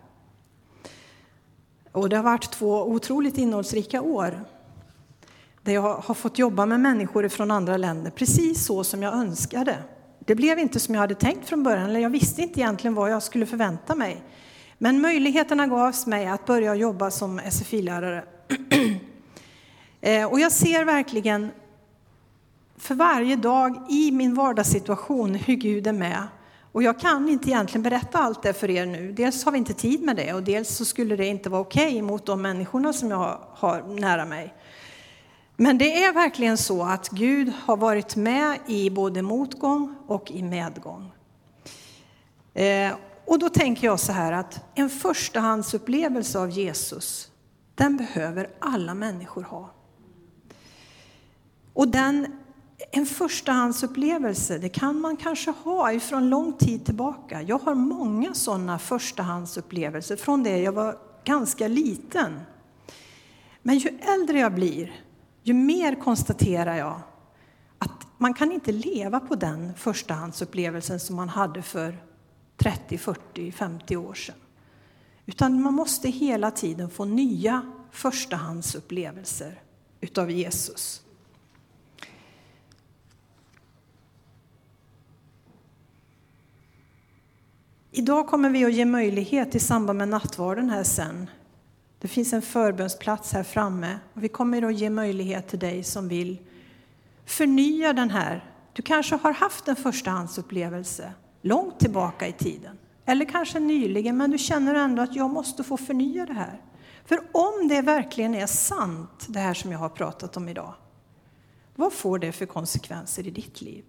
Och 1.91 2.09
det 2.09 2.15
har 2.15 2.23
varit 2.23 2.51
två 2.51 2.87
otroligt 2.87 3.37
innehållsrika 3.37 4.01
år 4.01 4.45
där 5.61 5.73
jag 5.73 5.81
har 5.97 6.13
fått 6.13 6.39
jobba 6.39 6.65
med 6.65 6.79
människor 6.79 7.27
från 7.27 7.51
andra 7.51 7.77
länder 7.77 8.11
precis 8.11 8.65
så 8.65 8.83
som 8.83 9.03
jag 9.03 9.13
önskade. 9.13 9.77
Det 10.19 10.35
blev 10.35 10.59
inte 10.59 10.79
som 10.79 10.95
jag 10.95 11.01
hade 11.01 11.15
tänkt 11.15 11.47
från 11.47 11.63
början, 11.63 11.89
eller 11.89 11.99
jag 11.99 12.09
visste 12.09 12.41
inte 12.41 12.59
egentligen 12.59 12.95
vad 12.95 13.11
jag 13.11 13.23
skulle 13.23 13.45
förvänta 13.45 13.95
mig. 13.95 14.23
Men 14.77 15.01
möjligheterna 15.01 15.67
gavs 15.67 16.05
mig 16.05 16.27
att 16.27 16.45
börja 16.45 16.75
jobba 16.75 17.11
som 17.11 17.39
SFI-lärare. 17.39 18.23
Eh, 20.01 20.25
och 20.25 20.39
jag 20.39 20.51
ser 20.51 20.85
verkligen 20.85 21.51
för 22.77 22.95
varje 22.95 23.35
dag 23.35 23.85
i 23.89 24.11
min 24.11 24.35
vardagssituation 24.35 25.35
hur 25.35 25.55
Gud 25.55 25.87
är 25.87 25.93
med. 25.93 26.27
Och 26.71 26.83
jag 26.83 26.99
kan 26.99 27.29
inte 27.29 27.49
egentligen 27.49 27.83
berätta 27.83 28.17
allt 28.17 28.43
det 28.43 28.53
för 28.53 28.69
er 28.69 28.85
nu. 28.85 29.11
Dels 29.11 29.45
har 29.45 29.51
vi 29.51 29.57
inte 29.57 29.73
tid 29.73 30.01
med 30.01 30.15
det 30.15 30.33
och 30.33 30.43
dels 30.43 30.69
så 30.69 30.85
skulle 30.85 31.15
det 31.15 31.25
inte 31.25 31.49
vara 31.49 31.61
okej 31.61 31.87
okay 31.87 32.01
mot 32.01 32.25
de 32.25 32.41
människorna 32.41 32.93
som 32.93 33.11
jag 33.11 33.39
har 33.53 33.83
nära 33.99 34.25
mig. 34.25 34.53
Men 35.55 35.77
det 35.77 36.03
är 36.03 36.13
verkligen 36.13 36.57
så 36.57 36.83
att 36.83 37.09
Gud 37.09 37.53
har 37.65 37.77
varit 37.77 38.15
med 38.15 38.57
i 38.67 38.89
både 38.89 39.21
motgång 39.21 39.95
och 40.07 40.31
i 40.31 40.43
medgång. 40.43 41.11
Eh, 42.53 42.91
och 43.25 43.39
då 43.39 43.49
tänker 43.49 43.87
jag 43.87 43.99
så 43.99 44.11
här 44.11 44.31
att 44.31 44.61
en 44.75 44.89
förstahandsupplevelse 44.89 46.39
av 46.39 46.49
Jesus, 46.49 47.31
den 47.79 47.97
behöver 47.97 48.49
alla 48.59 48.93
människor 48.93 49.43
ha. 49.43 49.69
Och 51.73 51.87
den, 51.87 52.27
en 52.91 53.05
förstahandsupplevelse, 53.05 54.57
det 54.57 54.69
kan 54.69 55.01
man 55.01 55.17
kanske 55.17 55.51
ha 55.51 55.91
ifrån 55.91 56.29
lång 56.29 56.53
tid 56.53 56.85
tillbaka. 56.85 57.41
Jag 57.41 57.59
har 57.59 57.75
många 57.75 58.33
sådana 58.33 58.79
förstahandsupplevelser 58.79 60.15
från 60.15 60.43
det 60.43 60.57
jag 60.57 60.71
var 60.71 60.97
ganska 61.23 61.67
liten. 61.67 62.39
Men 63.61 63.77
ju 63.77 63.89
äldre 63.89 64.39
jag 64.39 64.53
blir, 64.53 65.03
ju 65.43 65.53
mer 65.53 65.95
konstaterar 65.95 66.75
jag 66.75 67.01
att 67.77 68.07
man 68.17 68.33
kan 68.33 68.51
inte 68.51 68.71
leva 68.71 69.19
på 69.19 69.35
den 69.35 69.73
förstahandsupplevelsen 69.75 70.99
som 70.99 71.15
man 71.15 71.29
hade 71.29 71.61
för 71.61 71.97
30, 72.57 72.97
40, 72.97 73.51
50 73.51 73.97
år 73.97 74.13
sedan. 74.13 74.35
Utan 75.29 75.61
man 75.61 75.73
måste 75.73 76.09
hela 76.09 76.51
tiden 76.51 76.89
få 76.89 77.05
nya 77.05 77.61
förstahandsupplevelser 77.91 79.61
utav 80.01 80.31
Jesus. 80.31 81.01
Idag 87.91 88.27
kommer 88.27 88.49
vi 88.49 88.65
att 88.65 88.73
ge 88.73 88.85
möjlighet 88.85 89.55
i 89.55 89.59
samband 89.59 89.97
med 89.97 90.09
nattvarden 90.09 90.69
här 90.69 90.83
sen 90.83 91.29
det 91.99 92.07
finns 92.07 92.33
en 92.33 92.41
förbönsplats 92.41 93.33
här 93.33 93.43
framme 93.43 93.99
och 94.13 94.23
vi 94.23 94.27
kommer 94.27 94.61
att 94.61 94.75
ge 94.75 94.89
möjlighet 94.89 95.47
till 95.47 95.59
dig 95.59 95.83
som 95.83 96.07
vill 96.07 96.37
förnya 97.25 97.93
den 97.93 98.09
här. 98.09 98.45
Du 98.73 98.81
kanske 98.81 99.15
har 99.15 99.33
haft 99.33 99.67
en 99.67 99.75
förstahandsupplevelse 99.75 101.13
långt 101.41 101.79
tillbaka 101.79 102.27
i 102.27 102.33
tiden 102.33 102.78
eller 103.09 103.25
kanske 103.25 103.59
nyligen, 103.59 104.17
men 104.17 104.31
du 104.31 104.37
känner 104.37 104.75
ändå 104.75 105.01
att 105.01 105.15
jag 105.15 105.29
måste 105.29 105.63
få 105.63 105.77
förnya 105.77 106.25
det 106.25 106.33
här. 106.33 106.61
För 107.05 107.19
om 107.31 107.67
det 107.67 107.81
verkligen 107.81 108.35
är 108.35 108.47
sant, 108.47 109.25
det 109.29 109.39
här 109.39 109.53
som 109.53 109.71
jag 109.71 109.79
har 109.79 109.89
pratat 109.89 110.37
om 110.37 110.49
idag, 110.49 110.73
vad 111.75 111.93
får 111.93 112.19
det 112.19 112.31
för 112.31 112.45
konsekvenser 112.45 113.27
i 113.27 113.31
ditt 113.31 113.61
liv? 113.61 113.85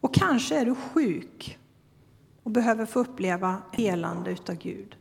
Och 0.00 0.14
kanske 0.14 0.58
är 0.58 0.64
du 0.64 0.74
sjuk 0.74 1.58
och 2.42 2.50
behöver 2.50 2.86
få 2.86 3.00
uppleva 3.00 3.62
helande 3.72 4.30
utav 4.30 4.56
Gud. 4.56 4.96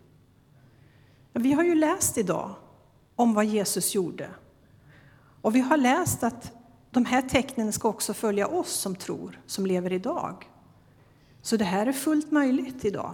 Vi 1.33 1.53
har 1.53 1.63
ju 1.63 1.75
läst 1.75 2.17
idag 2.17 2.55
om 3.15 3.33
vad 3.33 3.45
Jesus 3.45 3.95
gjorde. 3.95 4.29
Och 5.41 5.55
vi 5.55 5.59
har 5.59 5.77
läst 5.77 6.23
att 6.23 6.51
de 6.91 7.05
här 7.05 7.21
tecknen 7.21 7.73
ska 7.73 7.87
också 7.87 8.13
följa 8.13 8.47
oss 8.47 8.71
som 8.71 8.95
tror, 8.95 9.41
som 9.45 9.65
lever 9.65 9.93
idag. 9.93 10.49
Så 11.41 11.58
det 11.58 11.65
här 11.65 11.86
är 11.86 11.93
fullt 11.93 12.32
möjligt 12.32 12.86
idag. 12.86 13.13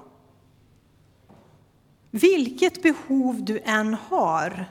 Vilket 2.12 2.84
behov 2.84 3.46
du 3.46 3.60
än 3.60 3.94
har 3.94 4.66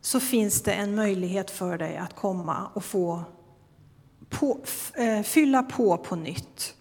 så 0.00 0.20
finns 0.20 0.62
det 0.62 0.72
en 0.72 0.94
möjlighet 0.94 1.50
för 1.50 1.78
dig 1.78 1.96
att 1.96 2.16
komma 2.16 2.70
och 2.74 2.84
få 2.84 3.22
på, 4.28 4.58
eh, 4.94 5.22
fylla 5.22 5.62
på 5.62 5.98
på 5.98 6.16
nytt. 6.16 6.74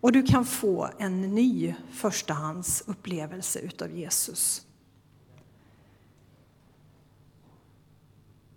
Och 0.00 0.12
du 0.12 0.22
kan 0.22 0.44
få 0.44 0.88
en 0.98 1.34
ny 1.34 1.74
förstahandsupplevelse 1.92 3.58
utav 3.58 3.90
Jesus. 3.96 4.66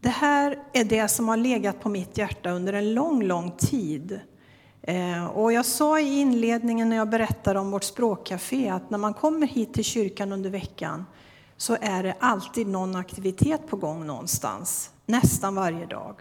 Det 0.02 0.10
här 0.10 0.63
är 0.74 0.84
det 0.84 1.08
som 1.08 1.28
har 1.28 1.38
legat 1.38 1.80
på 1.80 1.89
mitt 1.89 2.18
hjärta 2.18 2.50
under 2.50 2.74
en 2.74 2.94
lång, 2.94 3.24
lång 3.24 3.52
tid. 3.52 4.20
Eh, 4.82 5.26
och 5.26 5.54
jag 5.54 5.65
sa 5.65 6.00
i 6.00 6.20
inledningen 6.20 6.89
när 6.89 6.96
jag 6.96 7.10
berättade 7.10 7.60
om 7.60 7.72
vårt 7.72 7.84
språkcafé 7.84 8.70
att 8.70 8.89
när 8.89 8.98
man 8.98 9.13
kommer 9.13 9.48
hit 9.48 9.74
till 9.74 9.84
kyrkan 9.84 10.32
under 10.32 10.50
veckan 10.50 11.06
så 11.58 11.78
är 11.82 12.04
det 12.04 12.15
alltid 12.20 12.68
någon 12.68 12.96
aktivitet 12.96 13.68
på 13.68 13.78
gång 13.78 14.08
någonstans, 14.08 14.92
nästan 15.06 15.56
varje 15.56 15.86
dag. 15.86 16.15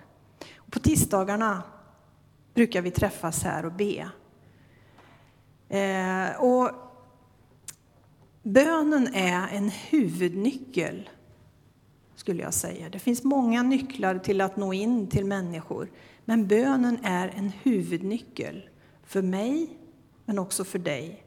på 0.70 0.78
tisdagarna 0.78 1.62
brukar 2.54 2.82
vi 2.82 2.90
träffas 2.90 3.42
här 3.42 3.64
och 3.66 3.72
be. 3.72 4.10
Eh, 5.68 6.40
och 6.40 6.70
bönen 8.42 9.14
är 9.14 9.48
en 9.48 9.68
huvudnyckel, 9.68 11.08
skulle 12.28 12.42
jag 12.42 12.54
säga. 12.54 12.88
Det 12.88 12.98
finns 12.98 13.24
många 13.24 13.62
nycklar 13.62 14.18
till 14.18 14.40
att 14.40 14.56
nå 14.56 14.72
in 14.72 15.06
till 15.06 15.24
människor, 15.24 15.88
men 16.24 16.46
bönen 16.46 16.98
är 17.02 17.28
en 17.28 17.52
huvudnyckel 17.62 18.68
för 19.04 19.22
mig, 19.22 19.68
men 20.24 20.38
också 20.38 20.64
för 20.64 20.78
dig, 20.78 21.24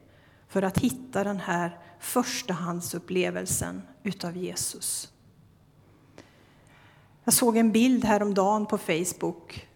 för 0.48 0.62
att 0.62 0.78
hitta 0.78 1.24
den 1.24 1.40
här 1.40 1.78
förstahandsupplevelsen 2.00 3.82
utav 4.02 4.36
Jesus. 4.36 5.12
Jag 7.24 7.34
såg 7.34 7.56
en 7.56 7.72
bild 7.72 8.04
häromdagen 8.04 8.66
på 8.66 8.78
Facebook 8.78 9.66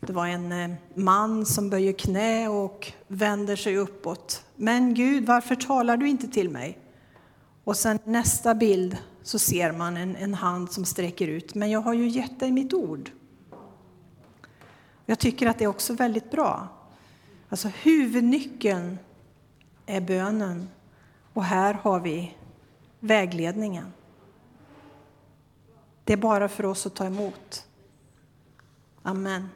det 0.00 0.12
var 0.12 0.26
en 0.26 0.52
eh, 0.52 0.76
man 0.94 1.46
som 1.46 1.70
böjer 1.70 1.92
knä 1.92 2.48
och 2.48 2.92
vänder 3.08 3.56
sig 3.56 3.76
uppåt. 3.76 4.44
Men 4.56 4.94
Gud, 4.94 5.26
varför 5.26 5.54
talar 5.54 5.96
du 5.96 6.08
inte 6.08 6.28
till 6.28 6.50
mig? 6.50 6.78
Och 7.64 7.76
sen 7.76 7.98
nästa 8.04 8.54
bild 8.54 8.96
så 9.26 9.38
ser 9.38 9.72
man 9.72 9.96
en, 9.96 10.16
en 10.16 10.34
hand 10.34 10.72
som 10.72 10.84
sträcker 10.84 11.28
ut. 11.28 11.54
Men 11.54 11.70
jag 11.70 11.80
har 11.80 11.94
ju 11.94 12.08
gett 12.08 12.40
dig 12.40 12.52
mitt 12.52 12.74
ord. 12.74 13.10
Jag 15.06 15.18
tycker 15.18 15.46
att 15.46 15.58
det 15.58 15.64
är 15.64 15.68
också 15.68 15.94
väldigt 15.94 16.30
bra. 16.30 16.68
Alltså 17.48 17.68
huvudnyckeln 17.68 18.98
är 19.86 20.00
bönen. 20.00 20.68
Och 21.32 21.44
här 21.44 21.74
har 21.74 22.00
vi 22.00 22.36
vägledningen. 23.00 23.92
Det 26.04 26.12
är 26.12 26.16
bara 26.16 26.48
för 26.48 26.66
oss 26.66 26.86
att 26.86 26.94
ta 26.94 27.04
emot. 27.04 27.66
Amen. 29.02 29.48